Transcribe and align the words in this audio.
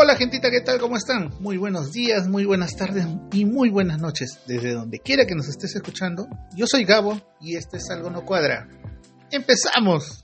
Hola 0.00 0.14
gentita, 0.14 0.48
¿qué 0.48 0.60
tal? 0.60 0.78
¿Cómo 0.78 0.96
están? 0.96 1.32
Muy 1.40 1.56
buenos 1.56 1.90
días, 1.90 2.28
muy 2.28 2.44
buenas 2.44 2.76
tardes 2.76 3.04
y 3.32 3.44
muy 3.44 3.68
buenas 3.68 3.98
noches 4.00 4.38
desde 4.46 4.72
donde 4.72 5.00
quiera 5.00 5.26
que 5.26 5.34
nos 5.34 5.48
estés 5.48 5.74
escuchando. 5.74 6.28
Yo 6.54 6.68
soy 6.68 6.84
Gabo 6.84 7.20
y 7.40 7.56
este 7.56 7.78
es 7.78 7.90
Algo 7.90 8.08
No 8.08 8.24
Cuadra. 8.24 8.68
¡Empezamos! 9.32 10.22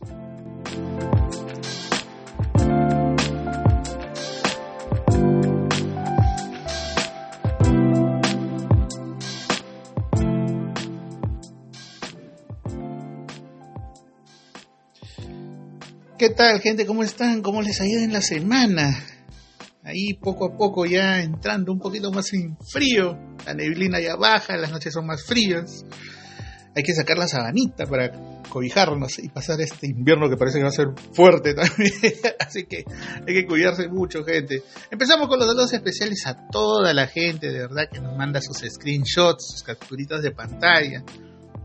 ¿Qué 16.16 16.30
tal 16.30 16.60
gente? 16.60 16.86
¿Cómo 16.86 17.02
están? 17.02 17.42
¿Cómo 17.42 17.60
les 17.60 17.80
ha 17.80 17.88
ido 17.88 18.02
en 18.02 18.12
la 18.12 18.22
semana? 18.22 19.04
Ahí 19.84 20.14
poco 20.14 20.46
a 20.46 20.56
poco 20.56 20.86
ya 20.86 21.22
entrando 21.22 21.72
un 21.72 21.78
poquito 21.78 22.10
más 22.10 22.32
en 22.32 22.56
frío, 22.58 23.18
la 23.46 23.54
neblina 23.54 24.00
ya 24.00 24.16
baja, 24.16 24.56
las 24.56 24.72
noches 24.72 24.92
son 24.92 25.06
más 25.06 25.22
frías, 25.24 25.84
hay 26.74 26.82
que 26.82 26.94
sacar 26.94 27.18
la 27.18 27.28
sabanita 27.28 27.86
para 27.86 28.42
cobijarnos 28.48 29.18
y 29.18 29.28
pasar 29.28 29.60
este 29.60 29.86
invierno 29.86 30.28
que 30.28 30.36
parece 30.36 30.58
que 30.58 30.64
va 30.64 30.70
a 30.70 30.72
ser 30.72 30.88
fuerte 31.12 31.54
también, 31.54 31.92
así 32.40 32.64
que 32.64 32.84
hay 33.26 33.34
que 33.34 33.46
cuidarse 33.46 33.88
mucho 33.88 34.24
gente. 34.24 34.62
Empezamos 34.90 35.28
con 35.28 35.38
los 35.38 35.48
saludos 35.48 35.72
especiales 35.72 36.26
a 36.26 36.48
toda 36.48 36.92
la 36.94 37.06
gente 37.06 37.52
de 37.52 37.58
verdad 37.60 37.88
que 37.92 38.00
nos 38.00 38.16
manda 38.16 38.40
sus 38.40 38.58
screenshots, 38.58 39.52
sus 39.52 39.62
capturitas 39.62 40.22
de 40.22 40.30
pantalla, 40.30 41.04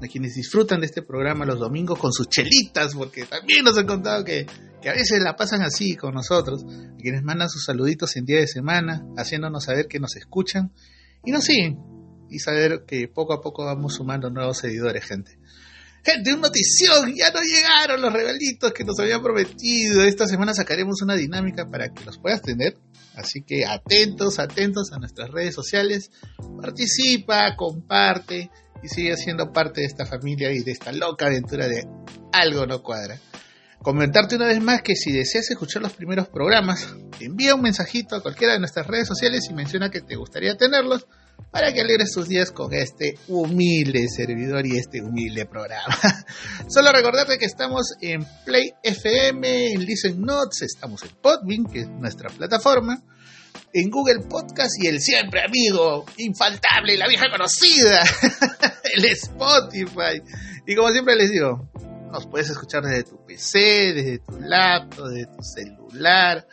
a 0.02 0.08
quienes 0.08 0.36
disfrutan 0.36 0.80
de 0.80 0.88
este 0.88 1.02
programa 1.02 1.46
los 1.46 1.60
domingos 1.60 2.00
con 2.00 2.12
sus 2.12 2.28
chelitas, 2.30 2.96
porque 2.96 3.26
también 3.26 3.64
nos 3.64 3.78
han 3.78 3.86
contado 3.86 4.24
que, 4.24 4.46
a 4.88 4.94
veces 4.94 5.20
la 5.22 5.36
pasan 5.36 5.62
así 5.62 5.96
con 5.96 6.14
nosotros, 6.14 6.66
quienes 6.98 7.24
mandan 7.24 7.50
sus 7.50 7.66
saluditos 7.66 8.16
en 8.16 8.26
día 8.26 8.40
de 8.40 8.48
semana, 8.48 9.06
haciéndonos 9.18 9.66
saber 9.66 9.88
que 9.88 10.00
nos 10.00 10.16
escuchan 10.16 10.72
y 11.26 11.32
nos 11.32 11.44
siguen, 11.44 11.80
y 12.30 12.40
saber 12.40 12.86
que 12.88 13.08
poco 13.08 13.34
a 13.34 13.42
poco 13.42 13.66
vamos 13.66 13.96
sumando 13.96 14.30
nuevos 14.30 14.60
seguidores, 14.60 15.04
gente. 15.04 15.38
Gente, 16.04 16.32
una 16.32 16.44
notición, 16.44 17.14
ya 17.14 17.32
no 17.32 17.42
llegaron 17.42 18.02
los 18.02 18.14
regalitos 18.14 18.72
que 18.72 18.86
nos 18.86 18.98
habían 19.00 19.22
prometido. 19.22 20.04
Esta 20.04 20.28
semana 20.28 20.54
sacaremos 20.54 21.02
una 21.02 21.16
dinámica 21.16 21.70
para 21.70 21.90
que 21.90 22.06
los 22.06 22.18
puedas 22.18 22.42
tener. 22.42 22.78
Así 23.16 23.42
que 23.42 23.66
atentos, 23.66 24.40
atentos 24.40 24.94
a 24.94 25.00
nuestras 25.00 25.30
redes 25.30 25.54
sociales. 25.54 26.10
Participa, 26.62 27.56
comparte 27.58 28.50
y 28.82 28.88
sigue 28.88 29.18
siendo 29.18 29.52
parte 29.52 29.82
de 29.82 29.88
esta 29.88 30.06
familia 30.06 30.52
y 30.54 30.60
de 30.60 30.72
esta 30.72 30.94
loca 30.94 31.26
aventura 31.26 31.68
de 31.68 31.86
Algo 32.32 32.66
No 32.66 32.82
Cuadra. 32.82 33.20
Comentarte 33.82 34.36
una 34.36 34.48
vez 34.48 34.62
más 34.62 34.82
que 34.82 34.96
si 34.96 35.12
deseas 35.12 35.50
escuchar 35.50 35.82
los 35.82 35.94
primeros 35.94 36.28
programas, 36.28 36.96
envía 37.22 37.56
un 37.56 37.62
mensajito 37.62 38.16
a 38.16 38.22
cualquiera 38.22 38.54
de 38.54 38.60
nuestras 38.60 38.86
redes 38.88 39.08
sociales 39.08 39.48
y 39.50 39.54
menciona 39.54 39.90
que 39.90 40.02
te 40.02 40.18
gustaría 40.18 40.58
tenerlos 40.58 41.08
para 41.50 41.72
que 41.72 41.80
alegres 41.80 42.12
tus 42.12 42.28
días 42.28 42.52
con 42.52 42.74
este 42.74 43.18
humilde 43.30 44.08
servidor 44.10 44.68
y 44.68 44.78
este 44.78 45.02
humilde 45.02 45.46
programa. 45.46 45.98
Solo 46.68 46.92
recordarte 46.92 47.38
que 47.38 47.46
estamos 47.46 47.94
en 48.02 48.26
Play 48.46 48.74
FM, 48.84 49.72
en 49.72 49.86
Listen 49.86 50.22
Notes, 50.22 50.62
estamos 50.64 51.02
en 51.04 51.12
Podbean, 51.22 51.64
que 51.64 51.80
es 51.82 51.88
nuestra 51.88 52.30
plataforma, 52.30 53.02
en 53.74 53.90
Google 53.90 54.26
Podcast 54.30 54.72
y 54.84 54.88
el 54.88 55.00
siempre 55.00 55.42
amigo, 55.42 56.06
infaltable, 56.18 56.98
la 56.98 57.08
vieja 57.08 57.28
conocida, 57.32 58.04
el 58.94 59.06
Spotify. 59.06 60.22
Y 60.68 60.76
como 60.76 60.92
siempre 60.92 61.16
les 61.16 61.32
digo, 61.32 61.70
nos 62.12 62.28
puedes 62.28 62.50
escuchar 62.50 62.84
desde 62.84 63.04
tu 63.04 63.26
PC, 63.26 63.94
desde 63.94 64.20
tu 64.20 64.40
laptop, 64.40 65.08
desde 65.08 65.28
tu 65.28 65.44
celular. 65.44 66.48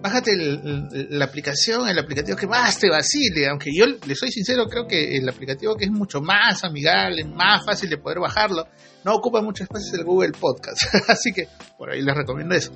Bájate 0.00 0.36
la 0.36 1.24
aplicación, 1.24 1.88
el 1.88 1.98
aplicativo 1.98 2.36
que 2.36 2.46
más 2.46 2.78
te 2.78 2.88
vacile, 2.88 3.48
aunque 3.48 3.70
yo 3.74 3.84
le 3.86 4.14
soy 4.14 4.30
sincero, 4.30 4.66
creo 4.68 4.86
que 4.86 5.16
el 5.16 5.28
aplicativo 5.28 5.76
que 5.76 5.86
es 5.86 5.90
mucho 5.90 6.20
más 6.20 6.62
amigable, 6.62 7.24
más 7.24 7.64
fácil 7.64 7.90
de 7.90 7.98
poder 7.98 8.20
bajarlo, 8.20 8.68
no 9.04 9.14
ocupa 9.14 9.42
mucho 9.42 9.64
espacio 9.64 9.88
es 9.88 9.98
el 9.98 10.04
Google 10.04 10.32
Podcast, 10.38 10.82
así 11.08 11.32
que 11.32 11.48
por 11.76 11.90
ahí 11.90 12.00
les 12.00 12.14
recomiendo 12.14 12.54
eso. 12.54 12.72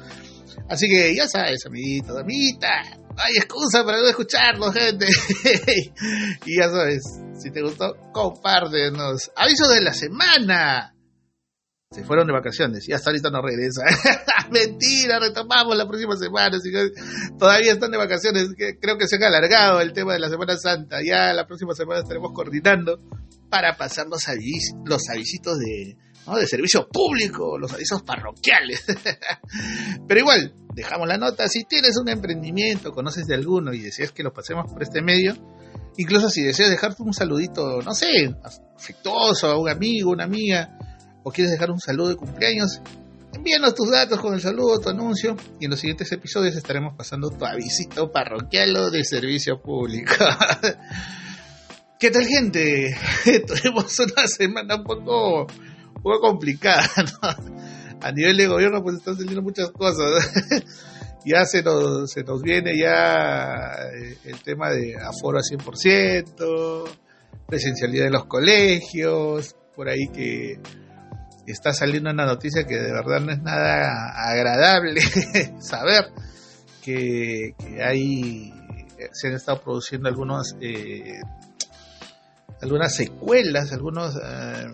Así 0.68 0.88
que 0.88 1.14
ya 1.14 1.28
sabes, 1.28 1.64
amiguito, 1.64 2.18
amiguita, 2.18 2.82
hay 3.16 3.36
excusa 3.36 3.84
para 3.84 3.98
no 3.98 4.08
escucharlo, 4.08 4.72
gente. 4.72 5.06
y 6.46 6.56
ya 6.56 6.68
sabes, 6.68 7.02
si 7.40 7.50
te 7.50 7.62
gustó, 7.62 7.94
compártenos. 8.12 9.30
Aviso 9.36 9.68
de 9.68 9.80
la 9.80 9.92
semana. 9.92 10.94
Se 11.92 12.04
fueron 12.04 12.26
de 12.26 12.32
vacaciones 12.32 12.88
y 12.88 12.92
hasta 12.92 13.10
ahorita 13.10 13.30
no 13.30 13.42
regresa. 13.42 13.82
Mentira, 14.50 15.18
retomamos 15.20 15.76
la 15.76 15.86
próxima 15.86 16.16
semana. 16.16 16.56
todavía 17.38 17.72
están 17.72 17.90
de 17.90 17.98
vacaciones. 17.98 18.48
Creo 18.80 18.96
que 18.96 19.06
se 19.06 19.22
ha 19.22 19.28
alargado 19.28 19.80
el 19.80 19.92
tema 19.92 20.14
de 20.14 20.20
la 20.20 20.30
Semana 20.30 20.56
Santa. 20.56 21.00
Ya 21.06 21.34
la 21.34 21.46
próxima 21.46 21.74
semana 21.74 22.00
estaremos 22.00 22.32
coordinando 22.32 22.98
para 23.50 23.76
pasar 23.76 24.06
los, 24.06 24.22
los 24.86 25.08
avisitos 25.10 25.58
de, 25.58 25.98
de 26.34 26.46
servicio 26.46 26.88
público, 26.88 27.58
los 27.58 27.72
avisos 27.74 28.02
parroquiales. 28.02 28.84
Pero 30.08 30.20
igual, 30.20 30.54
dejamos 30.74 31.06
la 31.06 31.18
nota. 31.18 31.46
Si 31.48 31.64
tienes 31.64 31.98
un 31.98 32.08
emprendimiento, 32.08 32.92
conoces 32.92 33.26
de 33.26 33.34
alguno 33.34 33.74
y 33.74 33.80
deseas 33.80 34.12
que 34.12 34.22
lo 34.22 34.32
pasemos 34.32 34.72
por 34.72 34.82
este 34.82 35.02
medio, 35.02 35.34
incluso 35.98 36.30
si 36.30 36.42
deseas 36.42 36.70
dejarte 36.70 37.02
un 37.02 37.12
saludito, 37.12 37.82
no 37.82 37.92
sé, 37.92 38.34
afectuoso 38.76 39.48
a 39.48 39.58
un 39.58 39.68
amigo, 39.68 40.10
una 40.10 40.24
amiga, 40.24 40.78
o 41.22 41.30
quieres 41.30 41.52
dejar 41.52 41.70
un 41.70 41.80
saludo 41.80 42.10
de 42.10 42.16
cumpleaños, 42.16 42.80
envíanos 43.32 43.74
tus 43.74 43.90
datos 43.90 44.20
con 44.20 44.34
el 44.34 44.40
saludo, 44.40 44.80
tu 44.80 44.88
anuncio, 44.88 45.36
y 45.60 45.64
en 45.64 45.70
los 45.70 45.80
siguientes 45.80 46.10
episodios 46.12 46.56
estaremos 46.56 46.94
pasando 46.96 47.30
tu 47.30 47.44
avisito 47.44 48.10
parroquial 48.10 48.90
de 48.90 49.04
servicio 49.04 49.60
público. 49.60 50.12
¿Qué 51.98 52.10
tal, 52.10 52.26
gente? 52.26 52.96
Tuvimos 53.46 53.98
una 54.00 54.26
semana 54.26 54.76
un 54.76 54.84
poco 54.84 55.46
un 56.02 56.20
complicada, 56.20 56.88
A 58.00 58.10
nivel 58.10 58.36
de 58.36 58.48
gobierno 58.48 58.82
pues 58.82 58.96
están 58.96 59.14
saliendo 59.14 59.42
muchas 59.42 59.70
cosas. 59.70 60.28
ya 61.24 61.44
se 61.44 61.62
nos, 61.62 62.42
viene 62.42 62.76
ya 62.76 63.72
eh, 63.94 64.18
el 64.24 64.42
tema 64.42 64.70
de 64.70 64.96
aforo 64.96 65.38
a 65.38 65.42
100%, 65.42 66.88
presencialidad 67.46 68.06
de 68.06 68.10
los 68.10 68.24
colegios, 68.24 69.54
por 69.76 69.88
ahí 69.88 70.08
que 70.12 70.58
está 71.46 71.72
saliendo 71.72 72.10
una 72.10 72.26
noticia 72.26 72.64
que 72.64 72.76
de 72.76 72.92
verdad 72.92 73.20
no 73.20 73.32
es 73.32 73.42
nada 73.42 74.12
agradable 74.14 75.00
saber 75.60 76.06
que, 76.82 77.54
que 77.58 77.82
hay 77.82 78.54
se 79.12 79.28
han 79.28 79.34
estado 79.34 79.60
produciendo 79.62 80.08
algunos 80.08 80.56
eh, 80.60 81.20
algunas 82.62 82.94
secuelas, 82.94 83.72
algunos, 83.72 84.16
eh, 84.16 84.66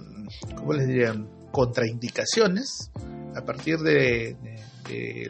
¿cómo 0.55 0.75
les 0.75 0.87
dirían? 0.87 1.29
Contraindicaciones 1.51 2.91
a 3.35 3.41
partir 3.43 3.79
de, 3.79 4.37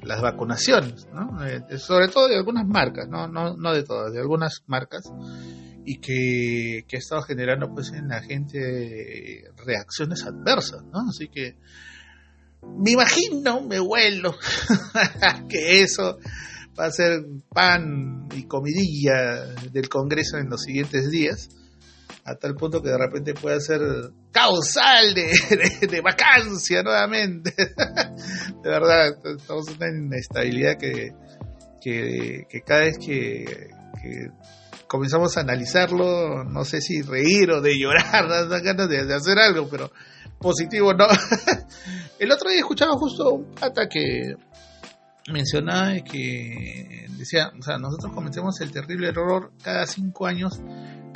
las 0.02 0.20
vacunaciones. 0.20 1.08
Eh, 1.44 1.78
sobre 1.78 2.08
todo 2.08 2.28
de 2.28 2.36
algunas 2.36 2.66
marcas, 2.66 3.08
¿no? 3.08 3.26
No, 3.26 3.56
no 3.56 3.72
de 3.72 3.82
todas, 3.82 4.12
de 4.12 4.20
algunas 4.20 4.62
marcas, 4.66 5.10
y 5.90 6.00
que, 6.00 6.84
que 6.86 6.96
ha 6.96 6.98
estado 6.98 7.22
generando 7.22 7.72
pues 7.74 7.92
en 7.92 8.08
la 8.08 8.20
gente 8.20 9.44
reacciones 9.64 10.22
adversas, 10.22 10.82
¿no? 10.92 11.08
Así 11.08 11.28
que 11.28 11.56
me 12.62 12.90
imagino, 12.90 13.62
me 13.62 13.78
vuelo 13.78 14.36
que 15.48 15.80
eso 15.80 16.18
va 16.78 16.86
a 16.86 16.90
ser 16.90 17.24
pan 17.48 18.28
y 18.34 18.44
comidilla 18.44 19.46
del 19.72 19.88
Congreso 19.88 20.36
en 20.36 20.50
los 20.50 20.60
siguientes 20.60 21.10
días 21.10 21.48
a 22.22 22.34
tal 22.34 22.54
punto 22.54 22.82
que 22.82 22.90
de 22.90 22.98
repente 22.98 23.32
puede 23.32 23.58
ser 23.62 23.80
causal 24.30 25.14
de, 25.14 26.00
vacancia 26.02 26.82
nuevamente. 26.82 27.54
de 28.62 28.70
verdad, 28.70 29.16
estamos 29.24 29.68
en 29.68 29.76
una 29.76 29.88
inestabilidad 29.88 30.76
que, 30.76 31.14
que, 31.80 32.62
cada 32.66 32.80
vez 32.80 32.98
que, 32.98 33.70
comenzamos 34.88 35.36
a 35.36 35.40
analizarlo, 35.40 36.44
no 36.44 36.64
sé 36.64 36.80
si 36.80 37.02
reír 37.02 37.50
o 37.50 37.60
de 37.60 37.78
llorar, 37.78 38.28
dan 38.48 38.62
ganas 38.62 38.88
de, 38.88 39.14
hacer 39.14 39.38
algo, 39.38 39.68
pero 39.68 39.92
positivo 40.40 40.92
no. 40.94 41.06
El 42.18 42.32
otro 42.32 42.50
día 42.50 42.60
escuchaba 42.60 42.92
justo 42.94 43.30
un 43.30 43.54
pata 43.54 43.88
que 43.88 44.34
mencionaba 45.30 45.94
que 46.00 47.06
decía, 47.10 47.52
o 47.56 47.62
sea, 47.62 47.78
nosotros 47.78 48.12
cometemos 48.14 48.60
el 48.60 48.72
terrible 48.72 49.08
error 49.08 49.52
cada 49.62 49.86
cinco 49.86 50.26
años 50.26 50.60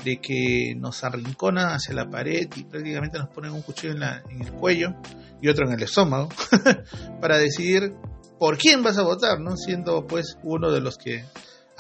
de 0.05 0.21
que 0.21 0.75
nos 0.77 1.03
arrinconan 1.03 1.71
hacia 1.71 1.95
la 1.95 2.11
pared 2.11 2.49
y 2.55 2.65
prácticamente 2.65 3.19
nos 3.19 3.29
ponen 3.31 3.53
un 3.53 3.63
cuchillo 3.63 3.95
en, 3.95 4.03
en 4.03 4.43
el 4.43 4.53
cuello 4.53 4.95
y 5.41 5.49
otro 5.49 5.67
en 5.67 5.75
el 5.75 5.83
estómago 5.83 6.29
para 7.21 7.39
decidir 7.39 7.95
por 8.39 8.59
quién 8.59 8.83
vas 8.83 8.99
a 8.99 9.03
votar, 9.03 9.41
¿no? 9.41 9.57
Siendo 9.57 10.07
pues 10.07 10.37
uno 10.43 10.71
de 10.73 10.81
los 10.81 10.99
que 10.99 11.25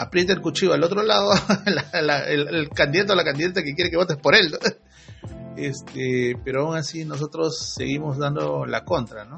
aprieta 0.03 0.33
el 0.33 0.41
cuchillo 0.41 0.75
al 0.75 0.85
otro 0.85 1.03
lado, 1.03 1.31
el, 1.95 2.69
candidato 2.71 3.13
o 3.13 3.17
la 3.17 3.25
candidata 3.25 3.63
que 3.63 3.75
quiere 3.75 3.91
que 3.91 3.97
votes 3.97 4.17
por 4.17 4.35
él, 4.35 4.57
Este, 5.57 6.35
pero 6.45 6.63
aún 6.63 6.77
así 6.77 7.05
nosotros 7.05 7.75
seguimos 7.77 8.19
dando 8.19 8.65
la 8.65 8.85
contra, 8.85 9.25
¿no? 9.25 9.37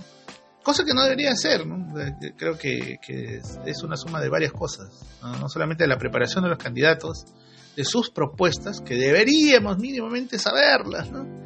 cosa 0.65 0.85
que 0.85 0.95
no 0.95 1.05
debería 1.05 1.37
ser, 1.37 1.67
¿no? 1.67 1.95
Creo 2.37 2.59
que, 2.59 2.99
es 3.67 3.83
una 3.85 3.97
suma 3.97 4.21
de 4.21 4.29
varias 4.29 4.53
cosas, 4.53 5.05
¿no? 5.23 5.49
solamente 5.49 5.85
de 5.85 5.89
la 5.89 5.99
preparación 5.99 6.43
de 6.43 6.51
los 6.51 6.59
candidatos, 6.59 7.27
de 7.77 7.85
sus 7.85 8.11
propuestas, 8.11 8.81
que 8.81 8.95
deberíamos 8.95 9.79
mínimamente 9.79 10.39
saberlas, 10.39 11.13
¿no? 11.13 11.45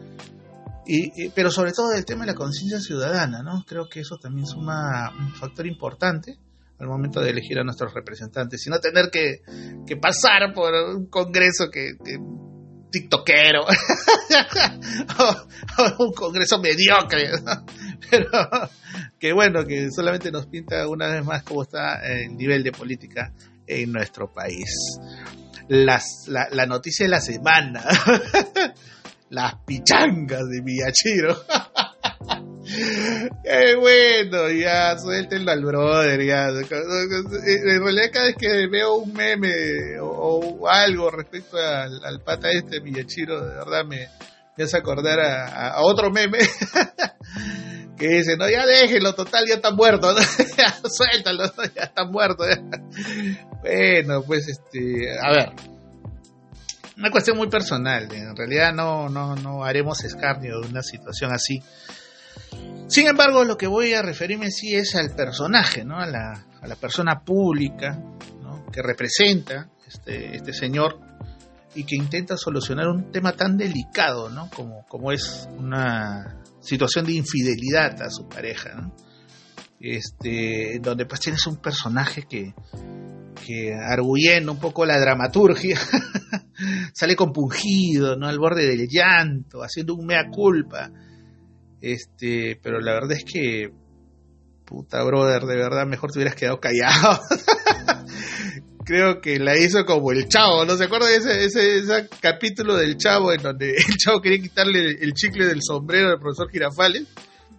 Y, 0.87 1.29
pero 1.31 1.51
sobre 1.51 1.73
todo 1.73 1.91
del 1.91 2.07
tema 2.07 2.25
de 2.25 2.33
la 2.33 2.35
conciencia 2.35 2.81
ciudadana, 2.81 3.43
¿no? 3.43 3.63
Creo 3.67 3.89
que 3.91 4.01
eso 4.01 4.17
también 4.17 4.47
suma 4.47 5.13
un 5.19 5.35
factor 5.35 5.67
importante 5.67 6.39
al 6.79 6.87
momento 6.87 7.21
de 7.21 7.31
elegir 7.31 7.59
a 7.59 7.65
nuestros 7.65 7.93
representantes, 7.93 8.67
y 8.67 8.71
no 8.71 8.79
tener 8.79 9.11
que, 9.11 9.43
pasar 9.97 10.53
por 10.55 10.73
un 10.75 11.07
congreso 11.07 11.71
que, 11.71 11.93
tiktokero 12.91 13.65
o, 15.19 16.05
un 16.05 16.13
congreso 16.13 16.59
mediocre, 16.59 17.31
pero 18.11 18.31
que 19.19 19.33
bueno, 19.33 19.65
que 19.67 19.91
solamente 19.91 20.31
nos 20.31 20.47
pinta 20.47 20.89
una 20.89 21.09
vez 21.09 21.25
más 21.25 21.43
cómo 21.43 21.63
está 21.63 22.01
el 22.07 22.35
nivel 22.37 22.63
de 22.63 22.73
política 22.73 23.33
en 23.67 23.93
nuestro 23.93 24.33
país. 24.33 24.71
Las, 25.69 26.25
la, 26.29 26.49
la 26.51 26.65
noticia 26.65 27.05
de 27.05 27.11
la 27.11 27.21
semana, 27.21 27.85
las 29.31 29.55
pichangas 29.67 30.49
de 30.49 30.63
Villachiro. 30.63 31.37
Qué 33.43 33.77
bueno, 33.77 34.51
ya, 34.51 34.99
suéltenlo 34.99 35.53
al 35.53 35.65
brother, 35.65 36.23
ya. 36.23 36.49
En 36.49 37.83
realidad 37.83 38.11
cada 38.13 38.27
vez 38.27 38.37
que 38.37 38.67
veo 38.67 38.97
un 38.97 39.13
meme 39.13 39.99
o, 40.01 40.69
algo 40.69 41.11
respecto 41.11 41.57
al, 41.57 42.21
pata 42.21 42.51
este 42.51 42.81
Villachiro, 42.81 43.41
de 43.41 43.55
verdad 43.57 43.85
me, 43.87 44.09
hace 44.63 44.77
acordar 44.77 45.19
a, 45.21 45.81
otro 45.81 46.11
meme 46.11 46.39
que 47.97 48.09
dice, 48.09 48.37
no, 48.37 48.49
ya 48.51 48.67
déjenlo, 48.67 49.15
total, 49.15 49.47
ya 49.49 49.55
está 49.55 49.71
muerto, 49.71 50.15
suéltalo, 50.91 51.45
ya 51.75 51.85
está 51.85 52.05
muerto. 52.05 52.45
Bueno, 53.63 54.23
pues 54.27 54.47
este, 54.47 55.19
a 55.19 55.31
ver, 55.31 55.53
una 56.99 57.11
cuestión 57.11 57.39
muy 57.39 57.49
personal, 57.49 58.13
en 58.13 58.37
realidad 58.37 58.75
no, 58.75 59.09
no, 59.09 59.37
no 59.37 59.65
haremos 59.65 60.05
escarnio 60.05 60.61
de 60.61 60.69
una 60.69 60.83
situación 60.83 61.33
así 61.33 61.63
sin 62.89 63.07
embargo, 63.07 63.45
lo 63.45 63.59
que 63.59 63.67
voy 63.67 63.93
a 63.93 64.03
referirme 64.03 64.51
sí 64.51 64.75
es 64.75 64.95
al 64.95 65.15
personaje, 65.15 65.85
¿no? 65.85 65.99
a, 65.99 66.07
la, 66.07 66.47
a 66.61 66.67
la 66.67 66.77
persona 66.77 67.21
pública 67.23 68.03
que 68.73 68.83
representa 68.83 69.69
este, 69.87 70.37
este 70.37 70.53
señor 70.53 71.01
y 71.75 71.85
que 71.85 71.97
intenta 71.97 72.37
solucionar 72.37 72.89
un 72.89 73.13
tema 73.13 73.33
tan 73.33 73.57
delicado 73.57 74.31
¿no? 74.31 74.49
como, 74.51 74.87
como 74.89 75.13
es 75.13 75.49
una 75.57 76.41
situación 76.61 77.05
de 77.07 77.13
infidelidad 77.13 78.01
a 78.03 78.11
su 78.11 78.29
pareja. 78.29 78.75
¿no? 78.75 78.95
Este, 79.81 80.81
donde 80.83 81.07
pues 81.07 81.21
tienes 81.21 81.47
un 81.47 81.57
personaje 81.57 82.25
que, 82.29 82.55
que 83.47 83.75
arguyendo 83.75 84.53
un 84.53 84.59
poco 84.59 84.85
la 84.87 84.99
dramaturgia, 84.99 85.79
sale 86.95 87.15
compungido, 87.17 88.17
¿no? 88.17 88.27
al 88.27 88.39
borde 88.39 88.67
del 88.67 88.89
llanto, 88.89 89.63
haciendo 89.63 89.95
un 89.95 90.07
mea 90.07 90.31
culpa 90.31 90.91
este, 91.81 92.59
pero 92.63 92.81
la 92.81 92.93
verdad 92.93 93.13
es 93.13 93.25
que, 93.25 93.71
puta 94.65 95.03
brother, 95.03 95.43
de 95.43 95.57
verdad 95.57 95.87
mejor 95.87 96.13
te 96.13 96.19
hubieras 96.19 96.35
quedado 96.35 96.61
callado. 96.61 97.21
Creo 98.85 99.21
que 99.21 99.39
la 99.39 99.57
hizo 99.57 99.85
como 99.85 100.13
el 100.13 100.29
chavo, 100.29 100.65
¿no 100.65 100.77
se 100.77 100.85
acuerda 100.85 101.09
de 101.09 101.17
ese, 101.17 101.45
ese, 101.45 101.79
ese, 101.79 102.09
capítulo 102.21 102.75
del 102.75 102.97
chavo 102.97 103.33
en 103.33 103.43
donde 103.43 103.71
el 103.77 103.97
chavo 103.97 104.21
quería 104.21 104.41
quitarle 104.41 104.99
el 105.01 105.13
chicle 105.13 105.47
del 105.47 105.63
sombrero 105.63 106.09
al 106.09 106.19
profesor 106.19 106.51
Girafales? 106.51 107.05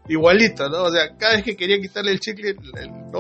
Igualito, 0.08 0.68
¿no? 0.70 0.84
O 0.84 0.92
sea, 0.92 1.16
cada 1.18 1.36
vez 1.36 1.44
que 1.44 1.56
quería 1.56 1.80
quitarle 1.80 2.12
el 2.12 2.20
chicle, 2.20 2.56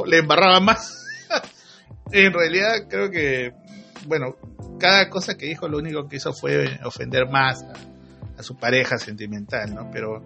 le 0.07 0.17
embarraba 0.17 0.59
más. 0.59 1.05
en 2.11 2.33
realidad, 2.33 2.87
creo 2.89 3.11
que, 3.11 3.53
bueno, 4.07 4.35
cada 4.79 5.07
cosa 5.09 5.37
que 5.37 5.45
dijo 5.45 5.67
lo 5.67 5.77
único 5.77 6.07
que 6.07 6.15
hizo 6.15 6.33
fue 6.33 6.79
ofender 6.83 7.29
más 7.29 7.63
a 8.37 8.41
su 8.41 8.57
pareja 8.57 8.97
sentimental, 8.97 9.75
¿no? 9.75 9.91
Pero 9.91 10.23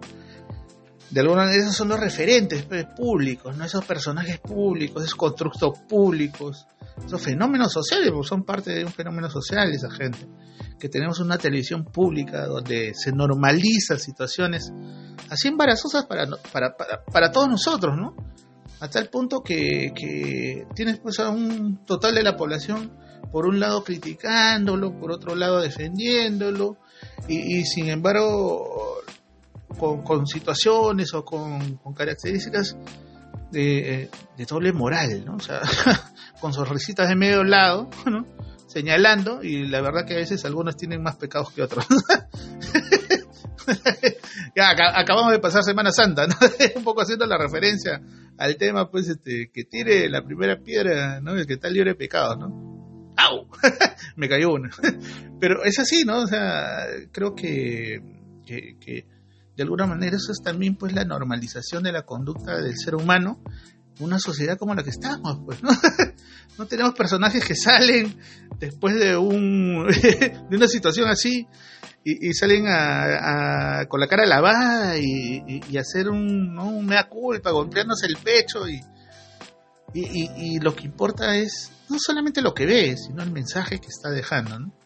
de 1.14 1.20
alguna 1.20 1.44
manera 1.44 1.62
esos 1.62 1.76
son 1.76 1.90
los 1.90 2.00
referentes 2.00 2.64
pues, 2.64 2.86
públicos, 2.86 3.56
¿no? 3.56 3.64
esos 3.64 3.84
personajes 3.84 4.40
públicos, 4.40 5.00
esos 5.00 5.14
constructos 5.14 5.78
públicos, 5.88 6.66
esos 7.06 7.22
fenómenos 7.22 7.72
sociales, 7.72 8.10
porque 8.10 8.28
son 8.28 8.42
parte 8.42 8.72
de 8.72 8.84
un 8.84 8.90
fenómeno 8.90 9.30
social 9.30 9.70
esa 9.72 9.92
gente. 9.92 10.26
Que 10.76 10.88
tenemos 10.88 11.20
una 11.20 11.38
televisión 11.38 11.84
pública 11.84 12.46
donde 12.46 12.94
se 12.94 13.12
normalizan 13.12 14.00
situaciones 14.00 14.72
así 15.30 15.46
embarazosas 15.46 16.04
para, 16.06 16.26
para, 16.52 16.74
para, 16.76 17.30
todos 17.30 17.48
nosotros, 17.48 17.96
¿no? 17.96 18.16
Hasta 18.80 18.98
el 18.98 19.08
punto 19.08 19.40
que, 19.40 19.92
que 19.94 20.66
tienes 20.74 20.98
pues 20.98 21.20
a 21.20 21.30
un 21.30 21.84
total 21.86 22.16
de 22.16 22.24
la 22.24 22.36
población 22.36 22.90
por 23.30 23.46
un 23.46 23.60
lado 23.60 23.84
criticándolo, 23.84 24.98
por 24.98 25.12
otro 25.12 25.36
lado 25.36 25.60
defendiéndolo, 25.60 26.76
y, 27.28 27.58
y 27.58 27.64
sin 27.64 27.88
embargo 27.88 28.93
con, 29.78 30.26
situaciones 30.26 31.14
o 31.14 31.24
con, 31.24 31.78
características 31.94 32.76
de, 33.50 34.08
doble 34.48 34.72
moral, 34.72 35.24
¿no? 35.24 35.36
O 35.36 35.40
sea, 35.40 35.60
con 36.40 36.52
sonrisitas 36.52 37.08
de 37.08 37.16
medio 37.16 37.44
lado, 37.44 37.88
¿no? 38.06 38.26
Señalando, 38.66 39.42
y 39.42 39.66
la 39.68 39.80
verdad 39.80 40.04
que 40.04 40.14
a 40.14 40.18
veces 40.18 40.44
algunos 40.44 40.76
tienen 40.76 41.02
más 41.02 41.16
pecados 41.16 41.52
que 41.52 41.62
otros. 41.62 41.86
acabamos 44.56 45.32
de 45.32 45.38
pasar 45.38 45.62
Semana 45.62 45.92
Santa, 45.92 46.26
¿no? 46.26 46.34
Un 46.76 46.84
poco 46.84 47.02
haciendo 47.02 47.26
la 47.26 47.38
referencia 47.38 48.00
al 48.36 48.56
tema, 48.56 48.90
pues, 48.90 49.08
este, 49.08 49.50
que 49.52 49.64
tire 49.64 50.08
la 50.08 50.24
primera 50.24 50.58
piedra, 50.58 51.20
¿no? 51.20 51.32
El 51.36 51.46
que 51.46 51.54
está 51.54 51.68
libre 51.68 51.90
de 51.90 51.96
pecados, 51.96 52.38
¿no? 52.38 53.14
¡Au! 53.16 53.46
Me 54.16 54.28
cayó 54.28 54.52
una. 54.52 54.70
Pero 55.38 55.62
es 55.62 55.78
así, 55.78 56.04
¿no? 56.04 56.22
O 56.22 56.26
sea, 56.26 56.84
creo 57.12 57.36
que, 57.36 58.00
que 58.44 59.06
de 59.56 59.62
alguna 59.62 59.86
manera 59.86 60.16
eso 60.16 60.32
es 60.32 60.42
también 60.42 60.76
pues 60.76 60.92
la 60.92 61.04
normalización 61.04 61.82
de 61.82 61.92
la 61.92 62.02
conducta 62.02 62.56
del 62.60 62.76
ser 62.76 62.94
humano 62.94 63.40
una 64.00 64.18
sociedad 64.18 64.58
como 64.58 64.74
la 64.74 64.82
que 64.82 64.90
estamos 64.90 65.38
pues 65.44 65.62
no, 65.62 65.70
no 66.58 66.66
tenemos 66.66 66.94
personajes 66.94 67.44
que 67.44 67.54
salen 67.54 68.16
después 68.58 68.98
de 68.98 69.16
un 69.16 69.86
de 70.50 70.56
una 70.56 70.68
situación 70.68 71.08
así 71.08 71.46
y, 72.06 72.34
salen 72.34 72.66
a, 72.68 73.86
con 73.88 73.98
la 73.98 74.06
cara 74.06 74.26
lavada 74.26 74.98
y, 74.98 75.62
y, 75.66 75.78
hacer 75.78 76.10
un, 76.10 76.54
¿no? 76.54 76.66
un 76.68 76.84
mea 76.84 77.08
culpa 77.08 77.50
golpeándose 77.50 78.06
el 78.06 78.18
pecho 78.18 78.68
y, 78.68 78.82
y, 79.94 80.58
lo 80.60 80.76
que 80.76 80.84
importa 80.84 81.34
es 81.34 81.72
no 81.88 81.96
solamente 81.98 82.42
lo 82.42 82.52
que 82.52 82.66
ve 82.66 82.94
sino 82.98 83.22
el 83.22 83.30
mensaje 83.30 83.78
que 83.78 83.86
está 83.86 84.10
dejando 84.10 84.58
¿no? 84.58 84.83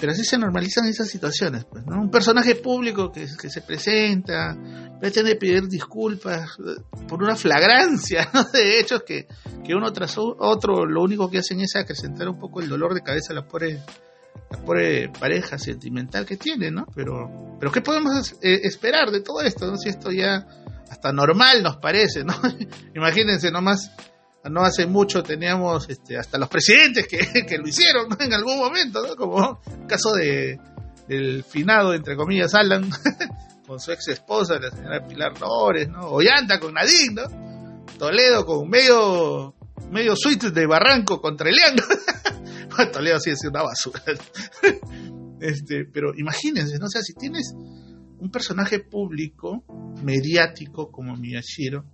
Pero 0.00 0.12
así 0.12 0.24
se 0.24 0.38
normalizan 0.38 0.86
esas 0.86 1.08
situaciones. 1.08 1.64
Pues, 1.66 1.84
¿no? 1.86 2.00
Un 2.00 2.10
personaje 2.10 2.56
público 2.56 3.12
que, 3.12 3.26
que 3.40 3.50
se 3.50 3.60
presenta, 3.60 4.56
pretende 4.98 5.36
pedir 5.36 5.68
disculpas 5.68 6.58
eh, 6.58 6.80
por 7.06 7.22
una 7.22 7.36
flagrancia 7.36 8.30
de 8.52 8.80
hechos 8.80 9.02
que, 9.06 9.26
que, 9.64 9.74
uno 9.74 9.92
tras 9.92 10.16
otro 10.18 10.86
lo 10.86 11.02
único 11.02 11.30
que 11.30 11.38
hacen 11.38 11.60
es 11.60 11.76
acrecentar 11.76 12.28
un 12.28 12.38
poco 12.38 12.60
el 12.60 12.68
dolor 12.68 12.94
de 12.94 13.02
cabeza 13.02 13.32
a 13.32 13.36
la 13.36 13.46
pobre, 13.46 13.82
la 14.50 14.58
pobre 14.58 15.10
pareja 15.10 15.58
sentimental 15.58 16.24
que 16.24 16.36
tiene, 16.36 16.70
¿no? 16.70 16.86
Pero, 16.94 17.56
pero 17.58 17.70
¿qué 17.70 17.82
podemos 17.82 18.32
eh, 18.42 18.60
esperar 18.64 19.10
de 19.10 19.20
todo 19.20 19.42
esto? 19.42 19.66
¿no? 19.66 19.76
Si 19.76 19.90
esto 19.90 20.10
ya 20.10 20.46
hasta 20.88 21.12
normal 21.12 21.62
nos 21.62 21.76
parece, 21.76 22.24
¿no? 22.24 22.34
Imagínense 22.94 23.50
nomás 23.50 23.90
no 24.48 24.62
hace 24.62 24.86
mucho 24.86 25.22
teníamos 25.22 25.88
este, 25.90 26.16
hasta 26.16 26.38
los 26.38 26.48
presidentes 26.48 27.06
que, 27.06 27.18
que 27.46 27.58
lo 27.58 27.68
hicieron 27.68 28.08
en 28.18 28.32
algún 28.32 28.58
momento, 28.58 29.06
¿no? 29.06 29.16
como 29.16 29.60
el 29.66 29.86
caso 29.86 30.12
de, 30.12 30.58
del 31.08 31.44
finado, 31.44 31.92
entre 31.92 32.16
comillas, 32.16 32.54
Alan, 32.54 32.88
con 33.66 33.80
su 33.80 33.92
ex 33.92 34.08
esposa, 34.08 34.58
la 34.58 34.70
señora 34.70 35.06
Pilar 35.06 35.38
Lores, 35.40 35.88
¿no? 35.88 36.08
Ollanta 36.08 36.58
con 36.58 36.74
Nadine, 36.74 37.14
¿no? 37.14 37.86
Toledo 37.98 38.46
con 38.46 38.68
medio, 38.68 39.54
medio 39.90 40.14
suite 40.16 40.50
de 40.50 40.66
Barranco 40.66 41.20
contra 41.20 41.50
Elian. 41.50 41.76
Toledo 42.92 43.20
sí 43.20 43.30
es 43.30 43.44
una 43.44 43.62
basura. 43.62 44.02
este, 45.40 45.84
pero 45.84 46.12
imagínense, 46.16 46.78
¿no? 46.78 46.86
O 46.86 46.88
si 46.88 47.14
tienes 47.14 47.52
un 48.18 48.30
personaje 48.30 48.78
público, 48.80 49.64
mediático 50.02 50.90
como 50.90 51.16
Miyashiro, 51.16 51.84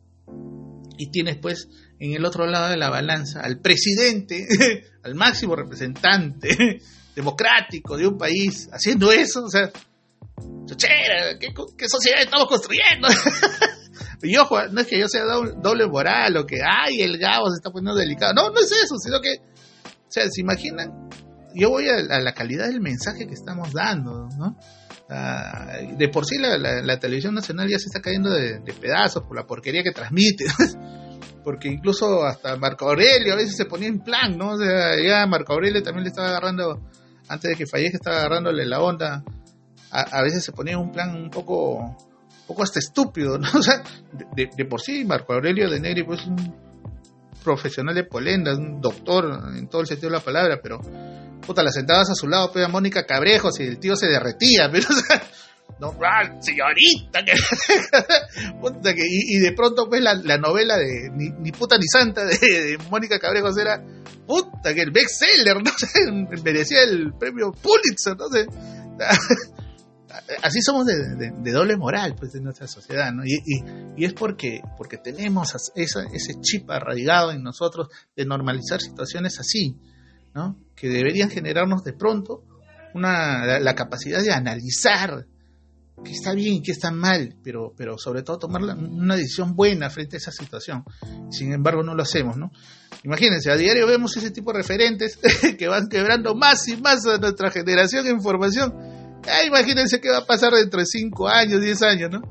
y 0.97 1.11
tienes 1.11 1.37
pues 1.37 1.69
en 1.99 2.13
el 2.13 2.25
otro 2.25 2.47
lado 2.47 2.69
de 2.69 2.77
la 2.77 2.91
balanza 2.91 3.41
al 3.41 3.61
presidente, 3.61 4.47
al 5.03 5.15
máximo 5.15 5.57
representante 5.57 6.81
democrático 7.15 7.97
de 7.97 8.07
un 8.07 8.19
país 8.19 8.69
haciendo 8.73 9.11
eso, 9.11 9.45
o 9.45 9.51
sea, 9.51 9.71
chochera, 10.67 11.39
¿qué, 11.39 11.89
sociedad 11.89 12.23
estamos 12.23 12.47
construyendo? 12.49 13.09
y 14.23 14.37
ojo, 14.37 14.69
no 14.69 14.81
es 14.81 14.87
que 14.87 15.01
yo 15.01 15.09
sea 15.09 15.23
doble 15.25 15.87
moral 15.87 16.37
o 16.37 16.47
que, 16.47 16.57
ay, 16.63 17.01
el 17.01 17.19
Gabo 17.19 17.51
se 17.51 17.57
está 17.57 17.71
poniendo 17.71 17.99
delicado, 17.99 18.35
no, 18.35 18.51
no 18.51 18.61
es 18.61 18.71
eso, 18.71 18.97
sino 18.99 19.21
que, 19.21 19.41
o 19.85 20.11
sea, 20.11 20.29
se 20.29 20.41
imaginan, 20.41 21.09
yo 21.55 21.71
voy 21.71 21.89
a, 21.89 22.21
la 22.21 22.35
calidad 22.35 22.67
del 22.67 22.81
mensaje 22.81 23.27
que 23.27 23.35
estamos 23.35 23.73
dando, 23.73 24.29
¿no? 24.37 24.59
Ah, 25.09 25.79
de 25.97 26.09
por 26.09 26.25
sí 26.25 26.37
la, 26.39 26.99
televisión 26.99 27.35
nacional 27.35 27.69
ya 27.69 27.79
se 27.79 27.87
está 27.87 28.01
cayendo 28.01 28.29
de, 28.31 28.61
pedazos 28.81 29.23
por 29.23 29.37
la 29.37 29.47
porquería 29.47 29.83
que 29.83 29.93
transmite. 29.93 30.45
Porque 31.45 31.69
incluso 31.69 32.25
hasta 32.25 32.57
Marco 32.57 32.89
Aurelio 32.89 33.33
a 33.33 33.37
veces 33.37 33.57
se 33.57 33.67
ponía 33.67 33.87
en 33.87 34.01
plan, 34.01 34.37
¿no? 34.37 34.55
O 34.55 34.59
sea, 34.59 35.01
ya 35.01 35.25
Marco 35.27 35.53
Aurelio 35.53 35.81
también 35.81 36.03
le 36.03 36.11
estaba 36.11 36.31
agarrando, 36.31 36.81
antes 37.29 37.51
de 37.51 37.57
que 37.57 37.67
fallezca, 37.67 37.99
estaba 37.99 38.17
agarrándole 38.17 38.67
la 38.67 38.81
onda. 38.81 39.23
A, 39.93 40.23
veces 40.23 40.45
se 40.45 40.51
ponía 40.51 40.77
un 40.77 40.91
plan 40.91 41.15
un 41.15 41.31
poco, 41.31 41.77
un 41.79 42.47
poco 42.49 42.65
hasta 42.65 42.81
estúpido, 42.81 43.39
¿no? 43.39 43.49
O 43.55 43.63
sea, 43.63 43.83
de, 44.35 44.65
por 44.65 44.81
sí 44.81 45.05
Marco 45.05 45.35
Aurelio 45.35 45.71
de 45.71 45.79
Negri, 45.79 46.03
pues 46.03 46.27
un 46.27 46.37
profesional 47.47 47.95
de 47.95 48.03
polenda, 48.03 48.53
un 48.57 48.81
doctor 48.81 49.55
en 49.57 49.69
todo 49.69 49.83
el 49.83 49.87
sentido 49.87 50.11
de 50.11 50.17
la 50.19 50.25
palabra, 50.25 50.59
pero 50.61 50.81
puta, 51.47 51.63
la 51.63 51.71
sentabas 51.71 52.11
a 52.11 52.15
su 52.17 52.27
lado, 52.27 52.51
pues 52.53 52.65
a 52.65 52.69
Mónica 52.69 53.07
Cabrejos 53.07 53.61
y 53.61 53.63
el 53.63 53.79
tío 53.79 53.95
se 53.95 54.09
derretía, 54.09 54.69
pero, 54.73 54.89
no, 55.79 55.97
ah, 56.05 56.41
señorita, 56.41 57.25
que, 57.25 57.35
y, 59.07 59.39
de 59.39 59.53
pronto 59.53 59.89
pues 59.89 60.03
la, 60.03 60.39
novela 60.39 60.77
de 60.77 61.09
ni, 61.13 61.53
puta 61.53 61.79
ni 61.79 61.87
santa 61.87 62.25
de, 62.25 62.79
Mónica 62.91 63.21
Cabrejos 63.21 63.57
era, 63.59 63.81
puta, 64.27 64.75
que 64.75 64.83
el 64.83 64.91
bestseller, 64.91 65.63
no 65.63 65.71
sé, 65.79 65.89
merecía 66.45 66.83
el 66.83 67.13
premio 67.15 67.53
Pulitzer, 67.53 68.17
no 68.17 68.29
sé. 68.29 68.47
Así 70.43 70.61
somos 70.63 70.87
de, 70.87 71.53
doble 71.53 71.77
moral 71.77 72.15
pues 72.19 72.35
en 72.35 72.45
nuestra 72.45 72.67
sociedad, 72.67 73.13
¿no? 73.13 73.25
Y, 73.25 74.05
es 74.05 74.13
porque, 74.13 74.61
porque 74.77 74.99
tenemos 74.99 75.55
ese 75.75 76.41
chip 76.41 76.71
arraigado 76.71 77.33
en 77.33 77.43
nosotros 77.43 77.89
de 78.15 78.25
normalizar 78.25 78.81
situaciones 78.81 79.39
así 79.41 79.77
que 80.75 80.89
deberían 80.89 81.31
generarnos 81.31 81.83
de 81.83 81.95
pronto 81.95 82.43
una, 82.95 83.59
la, 83.59 83.75
capacidad 83.75 84.23
de 84.23 84.33
analizar 84.33 85.27
qué 86.05 86.13
está 86.13 86.35
bien 86.35 86.57
y 86.57 86.63
qué 86.63 86.73
está 86.73 86.91
mal, 86.91 87.37
pero, 87.43 87.73
pero 87.77 87.97
sobre 87.99 88.23
todo 88.23 88.39
tomar 88.39 88.63
una 88.63 89.17
decisión 89.17 89.55
buena 89.55 89.89
frente 89.89 90.17
a 90.17 90.19
esa 90.19 90.33
situación. 90.33 90.85
Sin 91.31 91.53
embargo, 91.53 91.83
no 91.83 91.95
lo 91.95 92.03
hacemos, 92.03 92.37
¿no? 92.37 92.53
Imagínense, 93.03 93.51
a 93.51 93.57
diario 93.57 93.87
vemos 93.87 94.17
ese 94.17 94.31
tipo 94.31 94.53
de 94.53 94.59
referentes 94.59 95.19
que 95.59 95.69
van 95.69 95.89
quebrando 95.89 96.35
más 96.35 96.69
y 96.69 96.77
más 96.77 97.07
a 97.07 97.19
nuestra 97.19 97.51
generación 97.51 98.07
en 98.07 98.21
formación. 98.21 98.75
Ah, 99.29 99.45
imagínense 99.45 100.01
qué 100.01 100.11
va 100.11 100.19
a 100.19 100.27
pasar 100.27 100.53
dentro 100.53 100.81
de 100.81 100.87
5 100.87 101.29
años, 101.29 101.61
10 101.61 101.83
años, 101.83 102.11
¿no? 102.11 102.23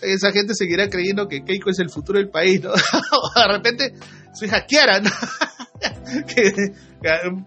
Esa 0.00 0.30
gente 0.30 0.54
seguirá 0.54 0.88
creyendo 0.88 1.26
que 1.26 1.42
Keiko 1.42 1.70
es 1.70 1.78
el 1.78 1.90
futuro 1.90 2.18
del 2.18 2.28
país, 2.28 2.62
¿no? 2.62 2.70
o 2.72 3.40
de 3.40 3.48
repente 3.48 3.94
su 4.34 4.44
hija 4.44 4.64
Kiara, 4.66 5.00
¿no? 5.00 5.10
que, 6.26 6.52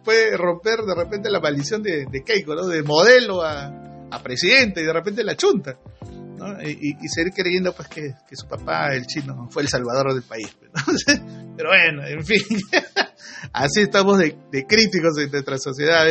puede 0.03 0.38
romper 0.38 0.79
de 0.82 0.96
repente 0.96 1.29
la 1.29 1.39
maldición 1.39 1.82
de, 1.84 2.24
Keiko, 2.25 2.56
¿no? 2.56 2.68
De 2.68 2.84
modelo 2.84 3.44
a, 3.44 3.86
presidente 4.24 4.82
y 4.82 4.86
de 4.86 4.94
repente 4.94 5.24
la 5.24 5.36
chunta. 5.36 5.77
Y, 6.63 6.96
seguir 7.10 7.34
creyendo 7.34 7.74
pues 7.74 7.89
que, 7.89 8.13
su 8.32 8.48
papá, 8.48 8.94
el 8.96 9.06
chino, 9.06 9.50
fue 9.51 9.63
el 9.63 9.68
salvador 9.68 10.13
del 10.13 10.24
país. 10.24 10.56
Pero 11.58 11.70
bueno, 11.70 12.08
en 12.08 12.25
fin, 12.25 12.41
así 13.53 13.82
estamos 13.82 14.18
de, 14.18 14.36
críticos 14.68 15.18
en 15.20 15.32
nuestra 15.32 15.58
sociedad 15.58 16.08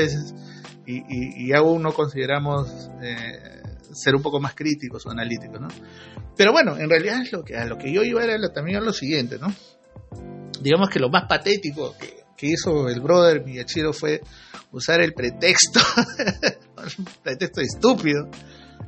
a 0.88 1.04
veces 1.04 1.37
y, 1.37 1.52
aún 1.52 1.83
no 1.83 1.92
consideramos 1.92 2.90
eh, 3.02 3.62
ser 3.92 4.14
un 4.14 4.23
poco 4.23 4.40
más 4.40 4.54
críticos 4.54 5.07
o 5.07 5.11
analíticos. 5.11 5.61
¿no? 5.61 5.68
Pero 6.37 6.52
bueno, 6.52 6.76
en 6.78 6.88
realidad 6.88 7.23
es 7.23 7.33
lo 7.33 7.45
que, 7.45 7.57
a 7.57 7.64
lo 7.64 7.76
que 7.76 7.92
yo 7.92 8.02
iba 8.02 8.23
era 8.25 8.37
también 8.52 8.85
lo 8.85 8.92
siguiente, 8.92 9.38
¿no? 9.38 9.52
digamos 10.61 10.88
que 10.90 10.99
lo 10.99 11.09
más 11.09 11.25
patético 11.28 11.95
que, 11.99 12.18
hizo 12.40 12.88
el 12.88 13.00
brother 13.00 13.45
Miyachiro 13.45 13.92
fue 13.92 14.21
usar 14.71 15.00
el 15.00 15.12
pretexto, 15.12 15.80
un 16.99 17.04
pretexto 17.21 17.61
estúpido, 17.61 18.28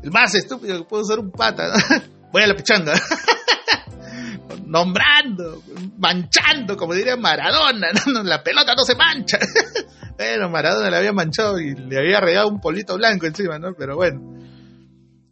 el 0.05 0.11
más 0.13 0.35
estúpido 0.37 0.79
que 0.79 0.85
puede 0.85 1.03
usar 1.03 1.19
un 1.19 1.33
pata, 1.33 1.73
voy 2.33 2.43
a 2.43 2.47
la 2.47 2.55
pichanga, 2.55 2.95
nombrando, 4.67 5.65
manchando, 5.99 6.77
como 6.77 6.95
diría 6.95 7.17
Maradona, 7.17 7.89
la 8.23 8.41
pelota 8.41 8.75
no 8.77 8.85
se 8.85 8.95
mancha. 8.95 9.39
Bueno, 10.21 10.51
Maradona 10.51 10.91
le 10.91 10.97
había 10.99 11.15
manchado 11.15 11.59
y 11.59 11.75
le 11.75 11.99
había 11.99 12.21
regado 12.21 12.49
un 12.49 12.61
polito 12.61 12.95
blanco 12.97 13.25
encima, 13.25 13.59
¿no? 13.59 13.73
Pero 13.73 13.97
bueno. 13.97 14.39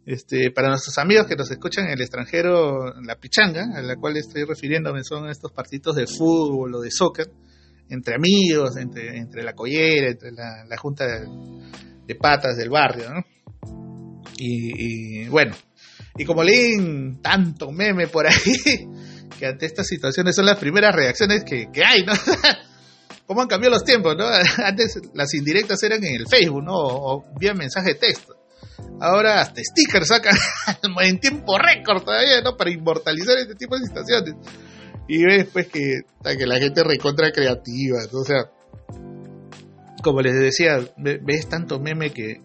Este, 0.03 0.49
para 0.49 0.69
nuestros 0.69 0.97
amigos 0.97 1.27
que 1.27 1.35
nos 1.35 1.51
escuchan 1.51 1.85
en 1.85 1.91
el 1.91 2.01
extranjero, 2.01 2.95
la 3.03 3.15
pichanga, 3.15 3.67
a 3.75 3.83
la 3.83 3.95
cual 3.97 4.17
estoy 4.17 4.45
refiriéndome, 4.45 5.03
son 5.03 5.29
estos 5.29 5.51
partidos 5.51 5.95
de 5.95 6.07
fútbol 6.07 6.73
o 6.73 6.81
de 6.81 6.89
soccer, 6.89 7.29
entre 7.87 8.15
amigos, 8.15 8.77
entre, 8.77 9.15
entre 9.19 9.43
la 9.43 9.53
collera, 9.53 10.09
entre 10.09 10.31
la, 10.31 10.77
junta 10.77 11.05
de, 11.05 12.15
patas 12.15 12.57
del 12.57 12.71
barrio, 12.71 13.13
¿no? 13.13 13.23
Y, 14.39 15.27
bueno, 15.27 15.55
y 16.17 16.25
como 16.25 16.41
leí 16.41 17.19
tanto 17.21 17.71
meme 17.71 18.07
por 18.07 18.25
ahí, 18.25 18.33
que 19.37 19.45
ante 19.45 19.67
estas 19.67 19.85
situaciones 19.85 20.35
son 20.35 20.47
las 20.47 20.57
primeras 20.57 20.95
reacciones 20.95 21.43
que, 21.43 21.67
que 21.71 21.85
hay, 21.85 22.03
¿no? 22.03 22.13
¿Cómo 23.29 23.43
han 23.43 23.47
cambiado 23.47 23.75
los 23.75 23.83
tiempos, 23.83 24.17
no? 24.17 24.25
Antes 24.65 24.99
las 25.13 25.31
indirectas 25.35 25.83
eran 25.83 26.03
en 26.03 26.15
el 26.15 26.27
Facebook, 26.27 26.63
¿no? 26.63 26.73
O, 26.73 27.25
vía 27.39 27.53
mensaje 27.53 27.89
de 27.89 27.95
texto 27.95 28.35
ahora 28.99 29.41
hasta 29.41 29.61
stickers 29.63 30.07
sacan 30.07 30.35
en 31.01 31.19
tiempo 31.19 31.59
récord 31.59 32.03
todavía, 32.03 32.41
¿no? 32.41 32.57
Para 32.57 32.71
inmortalizar 32.71 33.37
este 33.37 33.53
tipo 33.53 33.77
de 33.77 33.85
situaciones. 33.85 34.33
Y 35.07 35.23
ves 35.23 35.47
pues 35.53 35.67
que, 35.67 36.01
que 36.23 36.47
la 36.47 36.57
gente 36.57 36.83
recontra 36.83 37.31
creativa, 37.31 37.99
o 38.11 38.23
sea, 38.23 38.49
como 40.01 40.21
les 40.21 40.33
decía, 40.39 40.79
ves 40.97 41.49
tanto 41.49 41.79
meme 41.79 42.11
que, 42.11 42.41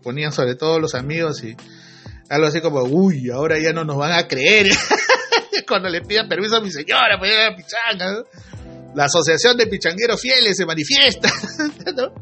ponían 0.00 0.30
sobre 0.30 0.54
todo 0.54 0.78
los 0.78 0.94
amigos 0.94 1.42
y 1.42 1.56
algo 2.28 2.46
así 2.46 2.60
como, 2.60 2.84
uy, 2.84 3.30
ahora 3.30 3.58
ya 3.58 3.72
no 3.72 3.84
nos 3.84 3.96
van 3.96 4.12
a 4.12 4.28
creer 4.28 4.68
cuando 5.68 5.88
le 5.88 6.00
pidan 6.02 6.28
permiso 6.28 6.56
a 6.56 6.60
mi 6.60 6.70
señora 6.70 7.18
ir 7.26 7.32
a 7.32 7.50
la 7.50 7.56
pichanga. 7.56 8.24
La 8.94 9.04
asociación 9.04 9.56
de 9.56 9.66
pichangueros 9.66 10.20
fieles 10.20 10.56
se 10.56 10.66
manifiesta. 10.66 11.30
¿no? 11.96 12.12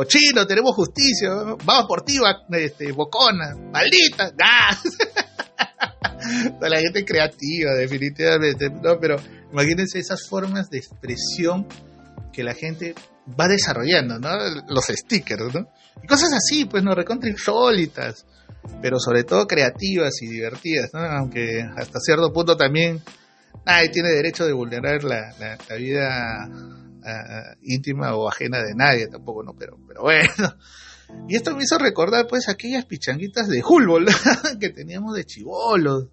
o 0.00 0.04
chino, 0.04 0.46
tenemos 0.46 0.76
justicia, 0.76 1.30
vamos 1.64 1.86
por 1.88 2.02
ti, 2.02 2.18
este, 2.52 2.92
bocona, 2.92 3.56
maldita, 3.72 4.30
gas. 4.36 4.80
la 6.60 6.78
gente 6.78 7.04
creativa, 7.04 7.72
definitivamente, 7.76 8.70
no, 8.70 8.96
pero 9.00 9.16
imagínense 9.50 9.98
esas 9.98 10.28
formas 10.28 10.70
de 10.70 10.78
expresión 10.78 11.66
que 12.32 12.44
la 12.44 12.54
gente 12.54 12.94
va 13.38 13.48
desarrollando, 13.48 14.20
¿no? 14.20 14.30
Los 14.68 14.84
stickers, 14.84 15.52
¿no? 15.52 15.68
Y 16.00 16.06
cosas 16.06 16.30
así, 16.32 16.66
pues, 16.66 16.84
no 16.84 16.94
recontra 16.94 17.28
insólitas, 17.28 18.24
pero 18.80 19.00
sobre 19.00 19.24
todo 19.24 19.48
creativas 19.48 20.22
y 20.22 20.28
divertidas, 20.28 20.90
¿no? 20.92 21.00
Aunque 21.00 21.60
hasta 21.76 21.98
cierto 21.98 22.32
punto 22.32 22.56
también 22.56 23.02
nadie 23.64 23.90
tiene 23.90 24.10
derecho 24.10 24.46
de 24.46 24.52
vulnerar 24.52 25.04
la, 25.04 25.34
la 25.68 25.76
vida 25.76 26.50
íntima 27.62 28.14
o 28.14 28.28
ajena 28.28 28.62
de 28.62 28.74
nadie 28.74 29.06
tampoco, 29.08 29.42
¿no? 29.42 29.54
Pero, 29.56 29.78
pero 29.86 30.02
bueno. 30.02 30.28
Y 31.28 31.36
esto 31.36 31.56
me 31.56 31.62
hizo 31.62 31.78
recordar 31.78 32.26
pues 32.26 32.48
aquellas 32.48 32.84
pichanguitas 32.84 33.48
de 33.48 33.62
Hulbol 33.66 34.06
que 34.60 34.68
teníamos 34.70 35.14
de 35.14 35.24
chivolos, 35.24 36.08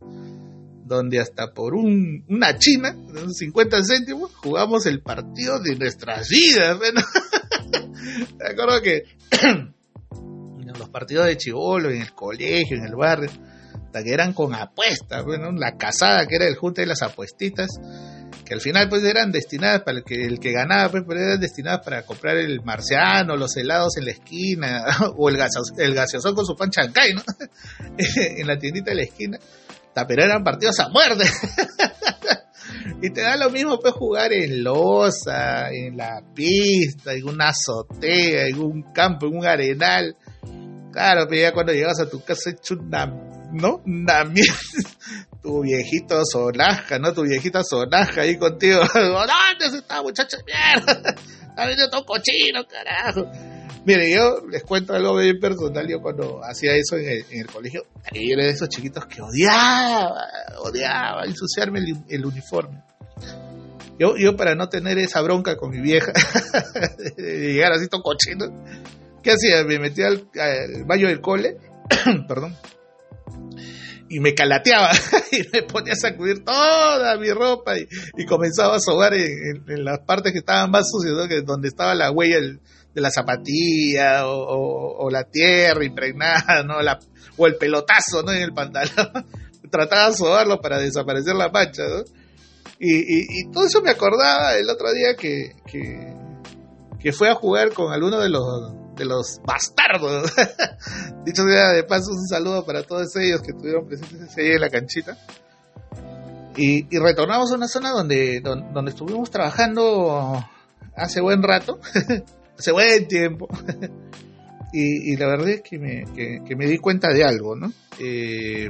donde 0.86 1.20
hasta 1.20 1.54
por 1.54 1.76
un, 1.76 2.24
una 2.30 2.58
china, 2.58 2.94
de 2.94 3.30
50 3.30 3.78
céntimos, 3.84 4.34
jugamos 4.36 4.86
el 4.86 5.02
partido 5.02 5.60
de 5.60 5.76
nuestras 5.76 6.30
vidas. 6.30 6.80
Me 8.40 8.46
acuerdo 8.50 8.82
que 8.82 9.04
los 10.78 10.90
partidos 10.90 11.26
de 11.26 11.38
chivolo, 11.38 11.90
en 11.90 12.02
el 12.02 12.14
colegio, 12.14 12.78
en 12.78 12.86
el 12.86 12.96
barrio, 12.96 13.30
que 14.04 14.14
eran 14.14 14.34
con 14.34 14.54
apuestas, 14.54 15.24
bueno, 15.24 15.52
la 15.52 15.78
casada 15.78 16.26
que 16.28 16.36
era 16.36 16.46
el 16.46 16.56
junte 16.56 16.82
de 16.82 16.88
las 16.88 17.02
apuestitas, 17.02 17.70
que 18.46 18.54
al 18.54 18.62
final 18.62 18.90
pues 18.90 19.04
eran 19.04 19.32
destinadas 19.32 19.82
para 19.82 19.98
el 19.98 20.04
que, 20.04 20.26
el 20.26 20.40
que 20.40 20.52
ganaba, 20.52 20.90
pues, 20.90 21.04
pero 21.08 21.20
eran 21.20 21.40
destinadas 21.40 21.84
para 21.84 22.04
comprar 22.04 22.38
el 22.38 22.62
marciano, 22.64 23.36
los 23.36 23.56
helados 23.58 23.98
en 23.98 24.06
la 24.06 24.12
esquina, 24.12 24.86
o 25.18 25.30
el, 25.30 25.38
el 25.78 25.94
gaseosón 25.94 26.36
con 26.36 26.46
su 26.46 26.56
pan 26.56 26.70
chancay, 26.70 27.14
¿no? 27.14 27.24
en 27.98 28.48
la 28.48 28.58
tiendita 28.58 28.92
de 28.92 28.98
la 28.98 29.04
esquina. 29.04 29.40
Pero 30.08 30.24
eran 30.24 30.44
partidos 30.44 30.80
a 30.82 30.90
muerte. 30.90 31.24
y 33.02 33.10
te 33.12 33.22
da 33.22 33.38
lo 33.38 33.50
mismo 33.50 33.80
pues 33.80 33.94
jugar 33.94 34.34
en 34.34 34.64
losa, 34.64 35.70
en 35.72 35.96
la 35.96 36.22
pista, 36.34 37.14
en 37.14 37.30
una 37.30 37.50
azotea, 37.50 38.48
en 38.48 38.60
un 38.60 38.92
campo, 38.94 39.28
en 39.28 39.38
un 39.38 39.46
arenal. 39.46 40.18
Claro, 40.92 41.26
pero 41.30 41.42
ya 41.42 41.54
cuando 41.54 41.72
llegas 41.72 42.00
a 42.02 42.10
tu 42.10 42.24
casa 42.24 42.50
hecho 42.50 42.76
una, 42.76 43.06
¿no? 43.56 43.82
Mierda 43.86 44.30
tu 45.42 45.62
viejito 45.62 46.22
sonaja, 46.26 47.00
¿no? 47.00 47.14
Tu 47.14 47.24
viejita 47.24 47.64
sonaja 47.64 48.22
ahí 48.22 48.38
contigo. 48.38 48.82
¿Dónde 48.94 49.78
está, 49.78 50.02
muchacha 50.02 50.38
de 50.38 50.44
mierda? 50.44 51.16
Está 51.56 51.68
venido 51.68 51.90
todo 51.90 52.06
cochino, 52.06 52.68
carajo. 52.68 53.32
Mire, 53.86 54.12
yo 54.12 54.46
les 54.50 54.62
cuento 54.64 54.94
algo 54.94 55.16
bien 55.16 55.40
personal. 55.40 55.88
Yo 55.88 56.02
cuando 56.02 56.42
hacía 56.44 56.76
eso 56.76 56.98
en 56.98 57.24
el, 57.32 57.48
colegio, 57.48 57.84
yo 58.12 58.22
era 58.34 58.44
de 58.44 58.50
esos 58.50 58.68
chiquitos 58.68 59.06
que 59.06 59.22
odiaba, 59.22 60.22
odiaba 60.60 61.24
ensuciarme 61.24 61.80
el, 62.10 62.26
uniforme. 62.26 62.84
Yo, 63.98 64.18
yo 64.18 64.36
para 64.36 64.54
no 64.56 64.68
tener 64.68 64.98
esa 64.98 65.22
bronca 65.22 65.56
con 65.56 65.70
mi 65.70 65.80
vieja, 65.80 66.12
de 67.16 67.54
llegar 67.54 67.72
así 67.72 67.88
todo 67.88 68.02
cochino, 68.02 68.48
¿Qué 69.26 69.32
hacía? 69.32 69.64
Me 69.64 69.80
metía 69.80 70.06
al, 70.06 70.28
baño 70.86 71.08
del 71.08 71.20
cole, 71.20 71.58
perdón, 72.28 72.56
y 74.10 74.20
me 74.20 74.34
calateaba 74.34 74.92
y 75.32 75.42
me 75.52 75.64
ponía 75.64 75.94
a 75.94 75.96
sacudir 75.96 76.44
toda 76.44 77.18
mi 77.18 77.32
ropa 77.32 77.78
y, 77.78 78.26
comenzaba 78.26 78.76
a 78.76 78.80
sobar 78.80 79.14
en, 79.14 79.64
las 79.84 80.00
partes 80.00 80.32
que 80.32 80.40
estaban 80.40 80.72
más 80.72 80.90
sucias, 80.90 81.28
que 81.28 81.42
donde 81.42 81.68
estaba 81.68 81.96
la 81.96 82.12
huella 82.12 82.38
de 82.40 83.02
la 83.02 83.12
zapatilla 83.12 84.28
o, 84.28 85.10
la 85.10 85.24
tierra 85.24 85.84
impregnada, 85.84 86.64
¿no? 86.64 86.76
O 87.38 87.48
el 87.48 87.56
pelotazo 87.58 88.24
¿no? 88.24 88.32
en 88.32 88.42
el 88.42 88.54
pantalón. 88.54 89.26
Trataba 89.72 90.10
de 90.10 90.16
sobarlo 90.16 90.62
para 90.62 90.80
desaparecer 90.80 91.36
la 91.36 91.50
mancha. 91.50 91.84
¿no? 91.84 92.04
Y, 92.80 93.50
todo 93.52 93.66
eso 93.66 93.82
me 93.82 93.90
acordaba 93.90 94.56
el 94.56 94.70
otro 94.70 94.92
día 94.94 95.16
que, 95.16 95.54
fue 97.12 97.30
a 97.30 97.36
jugar 97.36 97.74
con 97.74 97.92
alguno 97.92 98.20
de 98.20 98.30
los 98.30 98.74
de 98.96 99.06
los 99.06 99.42
bastardos. 99.44 100.32
Dicho 101.26 101.44
sea 101.44 101.72
de 101.72 101.84
paso, 101.84 102.12
un 102.12 102.28
saludo 102.28 102.66
para 102.66 102.84
todos 102.84 103.16
ellos 103.18 103.42
que 103.42 103.52
estuvieron 103.52 103.88
presentes 103.88 104.22
ese 104.22 104.54
en 104.54 104.62
la 104.62 104.70
canchita. 104.70 105.18
Y, 106.58 106.88
retornamos 106.98 107.52
a 107.52 107.56
una 107.56 107.68
zona 107.68 107.92
donde, 107.92 108.40
donde, 108.40 108.92
estuvimos 108.92 109.30
trabajando 109.30 110.42
hace 110.96 111.20
buen 111.20 111.44
rato, 111.44 111.80
hace 112.58 112.72
buen 112.72 113.08
tiempo. 113.08 113.48
y, 114.74 115.18
la 115.18 115.28
verdad 115.28 115.50
es 115.50 115.62
que 115.62 115.78
me, 115.78 116.06
que, 116.14 116.56
me, 116.56 116.66
di 116.68 116.78
cuenta 116.78 117.10
de 117.10 117.26
algo, 117.26 117.56
¿no? 117.56 117.72
Eh, 118.00 118.70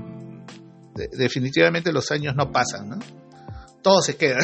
definitivamente 1.11 1.91
los 1.91 2.09
años 2.11 2.35
no 2.35 2.51
pasan, 2.51 2.89
¿no? 2.89 2.99
Todo 3.83 4.01
se 4.01 4.15
queda. 4.15 4.39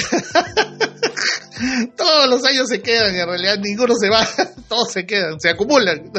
Todos 1.95 2.29
los 2.29 2.43
años 2.45 2.67
se 2.67 2.81
quedan, 2.81 3.15
en 3.15 3.27
realidad 3.27 3.57
ninguno 3.59 3.93
se 3.95 4.09
va, 4.09 4.27
todos 4.69 4.91
se 4.91 5.05
quedan, 5.05 5.39
se 5.39 5.49
acumulan. 5.49 6.11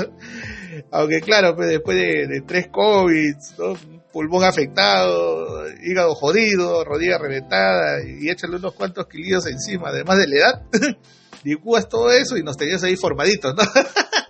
Aunque 0.91 1.21
claro, 1.21 1.55
pues, 1.55 1.69
después 1.69 1.97
de, 1.97 2.43
tres 2.47 2.69
COVID, 2.71 3.35
pulmón 4.13 4.45
afectado, 4.45 5.65
hígado 5.83 6.15
jodido, 6.15 6.85
rodilla 6.85 7.19
reventada, 7.19 8.03
y 8.05 8.29
échale 8.29 8.57
unos 8.57 8.75
cuantos 8.75 9.07
kilillos 9.07 9.47
encima, 9.47 9.89
además 9.89 10.19
de 10.19 10.29
la 10.29 10.37
edad, 10.37 10.63
licúas 11.45 11.89
todo 11.89 12.11
eso 12.13 12.37
y 12.37 12.43
nos 12.43 12.57
tenías 12.57 12.83
ahí 12.85 12.97
formaditos, 12.97 13.55
¿no? 13.55 13.63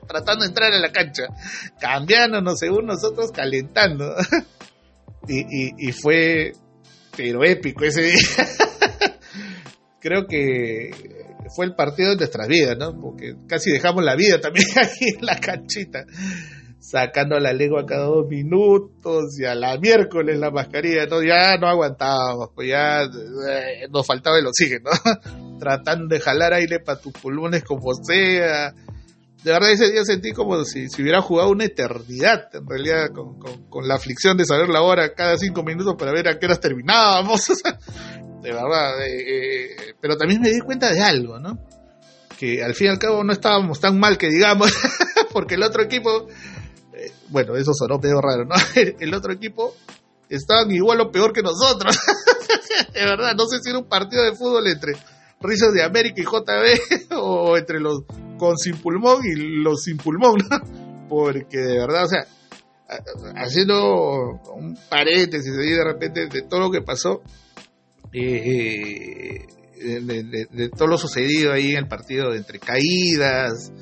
Tratando 0.06 0.44
de 0.44 0.48
entrar 0.48 0.72
en 0.72 0.82
la 0.82 0.92
cancha, 0.92 1.24
cambiándonos 1.80 2.58
según 2.58 2.86
nosotros, 2.86 3.32
calentando. 3.32 4.14
y, 5.28 5.88
y 5.88 5.92
fue, 5.92 6.52
pero 7.16 7.44
épico 7.44 7.84
ese 7.84 8.02
día 8.02 8.18
creo 10.02 10.26
que 10.26 10.90
fue 11.54 11.64
el 11.64 11.74
partido 11.74 12.10
de 12.10 12.16
nuestras 12.16 12.48
vidas, 12.48 12.76
¿no? 12.76 12.98
Porque 13.00 13.34
casi 13.46 13.70
dejamos 13.70 14.04
la 14.04 14.16
vida 14.16 14.40
también 14.40 14.66
ahí 14.76 15.14
en 15.16 15.24
la 15.24 15.38
canchita, 15.38 16.04
sacando 16.80 17.38
la 17.38 17.52
lengua 17.52 17.86
cada 17.86 18.06
dos 18.06 18.26
minutos 18.28 19.38
y 19.38 19.44
a 19.44 19.54
la 19.54 19.78
miércoles 19.78 20.38
la 20.38 20.50
mascarilla, 20.50 21.06
¿no? 21.06 21.22
Ya 21.22 21.56
no 21.56 21.68
aguantábamos, 21.68 22.50
pues 22.54 22.68
ya 22.68 23.02
eh, 23.02 23.88
nos 23.90 24.06
faltaba 24.06 24.38
el 24.38 24.46
oxígeno, 24.46 24.90
tratando 25.60 26.14
de 26.14 26.20
jalar 26.20 26.52
aire 26.52 26.80
para 26.80 27.00
tus 27.00 27.12
pulmones 27.12 27.62
como 27.62 27.94
sea. 27.94 28.74
De 29.44 29.50
verdad 29.50 29.72
ese 29.72 29.90
día 29.90 30.04
sentí 30.04 30.30
como 30.30 30.64
si, 30.64 30.88
si 30.88 31.02
hubiera 31.02 31.20
jugado 31.20 31.50
una 31.50 31.64
eternidad, 31.64 32.48
en 32.54 32.64
realidad, 32.64 33.10
con, 33.12 33.40
con, 33.68 33.88
la 33.88 33.96
aflicción 33.96 34.36
de 34.36 34.44
saber 34.44 34.68
la 34.68 34.82
hora 34.82 35.14
cada 35.14 35.36
cinco 35.36 35.64
minutos 35.64 35.96
para 35.98 36.12
ver 36.12 36.28
a 36.28 36.38
qué 36.38 36.46
horas 36.46 36.60
terminábamos. 36.60 37.48
de 38.42 38.52
verdad. 38.52 39.00
Eh, 39.06 39.22
eh, 39.26 39.94
pero 40.00 40.16
también 40.16 40.40
me 40.40 40.50
di 40.50 40.60
cuenta 40.60 40.92
de 40.92 41.00
algo, 41.00 41.38
¿no? 41.38 41.58
Que 42.38 42.62
al 42.62 42.74
fin 42.74 42.88
y 42.88 42.90
al 42.90 42.98
cabo 42.98 43.22
no 43.22 43.32
estábamos 43.32 43.80
tan 43.80 43.98
mal 43.98 44.18
que 44.18 44.28
digamos, 44.28 44.72
porque 45.32 45.54
el 45.54 45.62
otro 45.62 45.82
equipo, 45.82 46.26
eh, 46.92 47.12
bueno, 47.28 47.56
eso 47.56 47.72
sonó 47.72 48.00
peor 48.00 48.22
raro, 48.22 48.44
¿no? 48.44 48.56
El 49.00 49.14
otro 49.14 49.32
equipo 49.32 49.76
estaban 50.28 50.70
igual 50.70 51.00
o 51.00 51.10
peor 51.12 51.32
que 51.32 51.42
nosotros. 51.42 51.96
de 52.94 53.00
verdad, 53.00 53.34
no 53.36 53.46
sé 53.46 53.58
si 53.62 53.70
era 53.70 53.78
un 53.78 53.88
partido 53.88 54.24
de 54.24 54.34
fútbol 54.34 54.66
entre 54.66 54.94
Rizos 55.40 55.72
de 55.72 55.84
América 55.84 56.20
y 56.20 56.24
JB 56.24 57.16
o 57.16 57.56
entre 57.56 57.80
los 57.80 58.02
con 58.38 58.56
sin 58.58 58.76
pulmón 58.76 59.24
y 59.24 59.62
los 59.62 59.82
sin 59.82 59.96
pulmón, 59.98 60.38
¿no? 60.50 60.58
Porque 61.08 61.58
de 61.58 61.78
verdad, 61.78 62.04
o 62.04 62.08
sea, 62.08 62.26
haciendo 63.36 64.40
un 64.54 64.76
paréntesis 64.88 65.52
ahí 65.58 65.70
de 65.70 65.84
repente 65.84 66.26
de 66.26 66.42
todo 66.42 66.60
lo 66.60 66.70
que 66.70 66.82
pasó, 66.82 67.22
eh, 68.12 69.46
de, 69.82 70.68
todo 70.70 70.88
lo 70.88 70.98
sucedido 70.98 71.52
ahí 71.52 71.72
en 71.72 71.78
el 71.78 71.88
partido, 71.88 72.34
entre 72.34 72.58
caídas, 72.58 73.72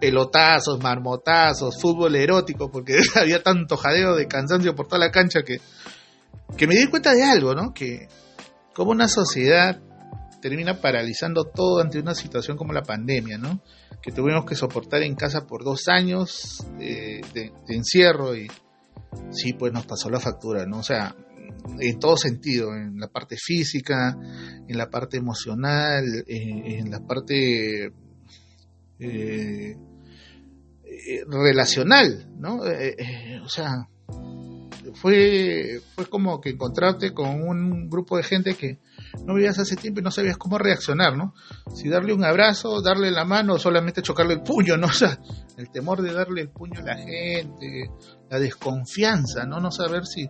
pelotazos, 0.00 0.80
marmotazos, 0.82 1.80
fútbol 1.80 2.16
erótico, 2.16 2.70
porque 2.70 2.98
había 3.14 3.42
tanto 3.42 3.76
jadeo 3.76 4.14
de 4.14 4.26
cansancio 4.26 4.74
por 4.74 4.86
toda 4.86 4.98
la 4.98 5.10
cancha 5.10 5.42
que, 5.42 5.60
que 6.56 6.66
me 6.66 6.76
di 6.76 6.86
cuenta 6.88 7.14
de 7.14 7.24
algo, 7.24 7.54
¿no? 7.54 7.72
Que 7.72 8.08
como 8.74 8.90
una 8.90 9.08
sociedad 9.08 9.80
termina 10.40 10.80
paralizando 10.80 11.44
todo 11.44 11.80
ante 11.80 11.98
una 11.98 12.14
situación 12.14 12.56
como 12.56 12.72
la 12.72 12.82
pandemia, 12.82 13.38
¿no? 13.38 13.60
Que 14.00 14.12
tuvimos 14.12 14.44
que 14.44 14.54
soportar 14.54 15.02
en 15.02 15.16
casa 15.16 15.46
por 15.46 15.64
dos 15.64 15.88
años 15.88 16.64
eh, 16.78 17.20
de, 17.34 17.52
de, 17.66 17.74
encierro 17.74 18.36
y 18.36 18.48
sí, 19.30 19.52
pues 19.54 19.72
nos 19.72 19.86
pasó 19.86 20.08
la 20.10 20.20
factura, 20.20 20.64
¿no? 20.64 20.78
O 20.78 20.82
sea, 20.82 21.16
en 21.80 21.98
todo 21.98 22.16
sentido, 22.16 22.74
en 22.74 22.98
la 22.98 23.08
parte 23.08 23.36
física, 23.36 24.16
en 24.66 24.76
la 24.76 24.90
parte 24.90 25.16
emocional, 25.16 26.04
en, 26.26 26.90
la 26.90 27.00
parte 27.00 27.86
eh, 27.86 27.92
eh, 28.98 29.76
relacional, 31.26 32.28
¿no? 32.38 32.66
Eh, 32.66 33.40
o 33.44 33.48
sea, 33.48 33.88
fue, 34.94 35.80
fue 35.94 36.06
como 36.06 36.40
que 36.40 36.50
encontrarte 36.50 37.12
con 37.12 37.42
un 37.42 37.88
grupo 37.88 38.16
de 38.16 38.22
gente 38.22 38.54
que 38.54 38.80
no 39.24 39.34
veías 39.34 39.58
hace 39.58 39.76
tiempo 39.76 40.00
y 40.00 40.02
no 40.02 40.10
sabías 40.10 40.36
cómo 40.36 40.58
reaccionar, 40.58 41.16
¿no? 41.16 41.34
Si 41.74 41.88
darle 41.88 42.12
un 42.12 42.24
abrazo, 42.24 42.80
darle 42.82 43.10
la 43.10 43.24
mano 43.24 43.54
o 43.54 43.58
solamente 43.58 44.02
chocarle 44.02 44.34
el 44.34 44.42
puño, 44.42 44.76
¿no? 44.76 44.86
O 44.98 45.00
sea, 45.00 45.20
el 45.56 45.70
temor 45.70 46.02
de 46.02 46.12
darle 46.12 46.40
el 46.40 46.50
puño 46.50 46.80
a 46.80 46.82
la 46.82 46.96
gente, 46.96 47.90
la 48.28 48.38
desconfianza, 48.38 49.44
¿no? 49.44 49.60
No 49.60 49.70
saber 49.70 50.06
si, 50.06 50.28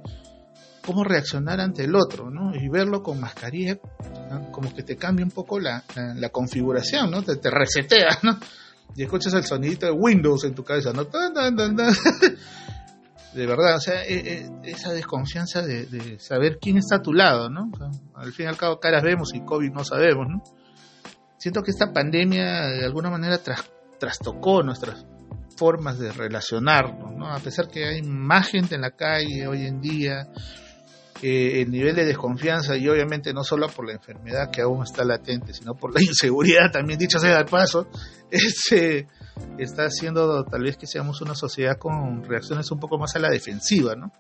cómo 0.88 1.04
reaccionar 1.04 1.60
ante 1.60 1.84
el 1.84 1.94
otro, 1.94 2.30
¿no? 2.30 2.54
Y 2.54 2.66
verlo 2.70 3.02
con 3.02 3.20
mascarilla, 3.20 3.76
como 4.50 4.74
que 4.74 4.82
te 4.82 4.96
cambia 4.96 5.22
un 5.22 5.30
poco 5.30 5.60
la, 5.60 5.84
configuración, 6.32 7.10
¿no? 7.10 7.22
Te, 7.22 7.36
te, 7.36 7.50
resetea, 7.50 8.20
¿no? 8.22 8.38
Y 8.96 9.02
escuchas 9.02 9.34
el 9.34 9.44
sonidito 9.44 9.84
de 9.84 9.92
Windows 9.92 10.44
en 10.44 10.54
tu 10.54 10.64
cabeza, 10.64 10.94
¿no? 10.94 11.04
De 13.34 13.46
verdad, 13.46 13.76
o 13.76 13.80
sea, 13.80 14.02
e, 14.02 14.16
e, 14.16 14.48
esa 14.64 14.94
desconfianza 14.94 15.60
de, 15.60 16.18
saber 16.18 16.56
quién 16.58 16.78
está 16.78 16.96
a 16.96 17.02
tu 17.02 17.12
lado, 17.12 17.50
¿no? 17.50 17.70
al 18.14 18.32
fin 18.32 18.46
y 18.46 18.48
al 18.48 18.56
cabo, 18.56 18.80
caras 18.80 19.02
vemos 19.02 19.34
y 19.34 19.44
COVID 19.44 19.70
no 19.70 19.84
sabemos, 19.84 20.26
¿no? 20.26 20.42
Siento 21.36 21.60
que 21.62 21.70
esta 21.70 21.92
pandemia 21.92 22.66
de 22.66 22.86
alguna 22.86 23.10
manera 23.10 23.38
trastocó 23.98 24.62
nuestras 24.62 25.04
formas 25.54 25.98
de 25.98 26.12
relacionarnos, 26.12 27.14
¿no? 27.14 27.30
A 27.30 27.40
pesar 27.40 27.68
que 27.68 27.84
hay 27.84 28.00
más 28.00 28.48
gente 28.48 28.76
en 28.76 28.80
la 28.80 28.92
calle 28.92 29.46
hoy 29.46 29.66
en 29.66 29.82
día, 29.82 30.28
eh, 31.20 31.62
el 31.62 31.70
nivel 31.70 31.96
de 31.96 32.04
desconfianza 32.04 32.76
y 32.76 32.88
obviamente 32.88 33.32
no 33.32 33.42
solo 33.42 33.68
por 33.68 33.86
la 33.86 33.94
enfermedad 33.94 34.50
que 34.50 34.62
aún 34.62 34.84
está 34.84 35.04
latente, 35.04 35.52
sino 35.52 35.74
por 35.74 35.92
la 35.92 36.00
inseguridad 36.02 36.70
también, 36.72 36.98
dicho 36.98 37.18
sea 37.18 37.38
de 37.38 37.44
paso, 37.44 37.88
este, 38.30 39.08
está 39.58 39.84
haciendo 39.84 40.44
tal 40.44 40.62
vez 40.62 40.76
que 40.76 40.86
seamos 40.86 41.20
una 41.20 41.34
sociedad 41.34 41.76
con 41.76 42.22
reacciones 42.22 42.70
un 42.70 42.78
poco 42.78 42.98
más 42.98 43.16
a 43.16 43.18
la 43.18 43.30
defensiva, 43.30 43.96
¿no? 43.96 44.12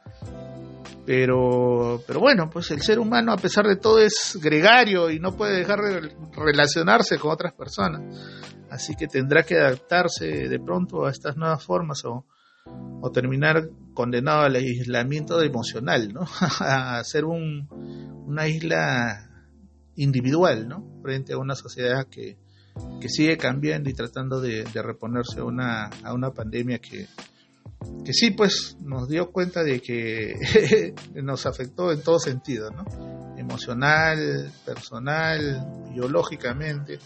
Pero, 1.06 2.02
pero 2.06 2.20
bueno, 2.20 2.50
pues 2.50 2.70
el 2.70 2.82
ser 2.82 2.98
humano 2.98 3.32
a 3.32 3.36
pesar 3.36 3.66
de 3.66 3.76
todo 3.76 3.98
es 3.98 4.38
gregario 4.42 5.08
y 5.08 5.18
no 5.18 5.34
puede 5.34 5.56
dejar 5.56 5.80
de 5.80 6.14
relacionarse 6.32 7.18
con 7.18 7.30
otras 7.30 7.54
personas. 7.54 8.02
Así 8.70 8.94
que 8.94 9.06
tendrá 9.06 9.42
que 9.42 9.56
adaptarse 9.56 10.26
de 10.26 10.60
pronto 10.60 11.06
a 11.06 11.10
estas 11.10 11.36
nuevas 11.36 11.64
formas 11.64 12.04
o, 12.04 12.26
o 13.00 13.10
terminar 13.10 13.70
condenado 13.94 14.42
al 14.42 14.56
aislamiento 14.56 15.42
emocional, 15.42 16.12
¿no? 16.12 16.26
a 16.60 17.02
ser 17.04 17.24
un, 17.24 17.68
una 18.26 18.48
isla 18.48 19.28
individual, 19.96 20.68
¿no? 20.68 21.00
Frente 21.02 21.32
a 21.32 21.38
una 21.38 21.54
sociedad 21.54 22.06
que, 22.08 22.36
que 23.00 23.08
sigue 23.08 23.36
cambiando 23.36 23.90
y 23.90 23.94
tratando 23.94 24.40
de, 24.40 24.64
reponerse 24.74 25.40
a 25.40 25.44
una, 25.44 25.86
a 26.04 26.12
una 26.12 26.30
pandemia 26.30 26.78
que, 26.78 27.08
que 28.04 28.12
sí, 28.12 28.30
pues 28.30 28.76
nos 28.80 29.08
dio 29.08 29.30
cuenta 29.30 29.62
de 29.62 29.80
que 29.80 30.94
nos 31.14 31.46
afectó 31.46 31.92
en 31.92 32.02
todo 32.02 32.18
sentido, 32.18 32.70
¿no? 32.70 32.84
Emocional, 33.36 34.52
personal, 34.64 35.88
biológicamente 35.92 36.98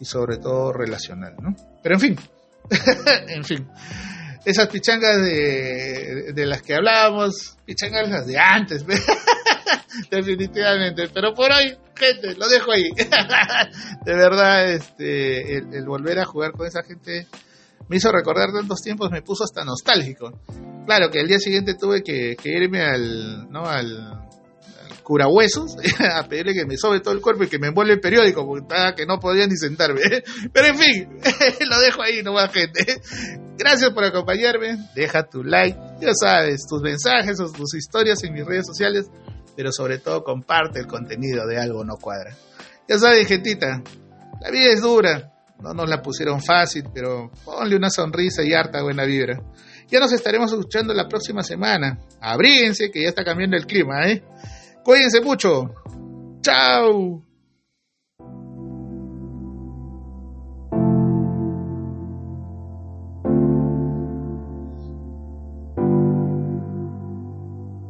y 0.00 0.04
sobre 0.04 0.38
todo 0.38 0.72
relacional, 0.72 1.36
¿no? 1.40 1.54
Pero 1.82 1.96
en 1.96 2.00
fin, 2.00 2.16
en 3.28 3.44
fin 3.44 3.68
esas 4.44 4.68
pichangas 4.68 5.22
de, 5.22 6.32
de 6.34 6.46
las 6.46 6.62
que 6.62 6.74
hablábamos, 6.74 7.56
pichangas 7.64 8.08
las 8.08 8.26
de 8.26 8.38
antes, 8.38 8.84
definitivamente. 10.10 11.08
Pero 11.12 11.34
por 11.34 11.50
hoy, 11.50 11.76
gente, 11.94 12.34
lo 12.36 12.48
dejo 12.48 12.72
ahí. 12.72 12.90
de 14.04 14.14
verdad, 14.14 14.72
este, 14.72 15.56
el, 15.58 15.84
volver 15.86 16.18
a 16.18 16.24
jugar 16.24 16.52
con 16.52 16.66
esa 16.66 16.82
gente 16.82 17.26
me 17.88 17.96
hizo 17.96 18.10
recordar 18.10 18.50
tantos 18.52 18.80
tiempos, 18.80 19.10
me 19.10 19.22
puso 19.22 19.44
hasta 19.44 19.64
nostálgico. 19.64 20.40
Claro 20.86 21.10
que 21.10 21.20
el 21.20 21.28
día 21.28 21.38
siguiente 21.38 21.74
tuve 21.74 22.02
que, 22.02 22.36
irme 22.44 22.82
al, 22.82 23.50
¿no? 23.50 23.66
al, 23.66 24.24
curahuesos 25.02 25.76
a 26.14 26.26
pedirle 26.26 26.54
que 26.54 26.66
me 26.66 26.76
sobe 26.76 27.00
todo 27.00 27.14
el 27.14 27.20
cuerpo 27.20 27.44
y 27.44 27.48
que 27.48 27.58
me 27.58 27.68
envuelve 27.68 27.92
el 27.92 28.00
periódico 28.00 28.46
porque 28.46 28.62
estaba 28.62 28.94
que 28.94 29.06
no 29.06 29.18
podía 29.20 29.46
ni 29.46 29.56
sentarme. 29.56 30.00
Pero 30.52 30.66
en 30.66 30.78
fin, 30.78 31.08
lo 31.68 31.78
dejo 31.80 32.02
ahí 32.02 32.22
nomás 32.22 32.52
gente. 32.52 33.00
Gracias 33.56 33.90
por 33.90 34.04
acompañarme, 34.04 34.76
deja 34.94 35.28
tu 35.28 35.44
like, 35.44 35.78
ya 36.00 36.12
sabes, 36.12 36.66
tus 36.68 36.82
mensajes 36.82 37.38
o 37.40 37.50
tus 37.52 37.74
historias 37.74 38.22
en 38.24 38.32
mis 38.32 38.44
redes 38.44 38.66
sociales, 38.66 39.06
pero 39.56 39.70
sobre 39.70 39.98
todo 39.98 40.24
comparte 40.24 40.80
el 40.80 40.86
contenido 40.86 41.46
de 41.46 41.58
Algo 41.58 41.84
No 41.84 41.96
Cuadra. 41.96 42.34
Ya 42.88 42.98
sabes, 42.98 43.28
gentita, 43.28 43.82
la 44.40 44.50
vida 44.50 44.70
es 44.72 44.82
dura, 44.82 45.32
no 45.60 45.72
nos 45.72 45.88
la 45.88 46.02
pusieron 46.02 46.42
fácil, 46.42 46.84
pero 46.92 47.30
ponle 47.44 47.76
una 47.76 47.90
sonrisa 47.90 48.42
y 48.42 48.52
harta 48.52 48.82
buena 48.82 49.04
vibra. 49.04 49.40
Ya 49.88 50.00
nos 50.00 50.12
estaremos 50.12 50.52
escuchando 50.52 50.92
la 50.92 51.08
próxima 51.08 51.42
semana. 51.42 51.98
Abríguense 52.20 52.90
que 52.90 53.02
ya 53.02 53.08
está 53.08 53.24
cambiando 53.24 53.56
el 53.56 53.66
clima, 53.66 54.06
¿eh? 54.08 54.22
Cuídense 54.82 55.20
mucho. 55.20 55.74
Chao. 56.42 57.33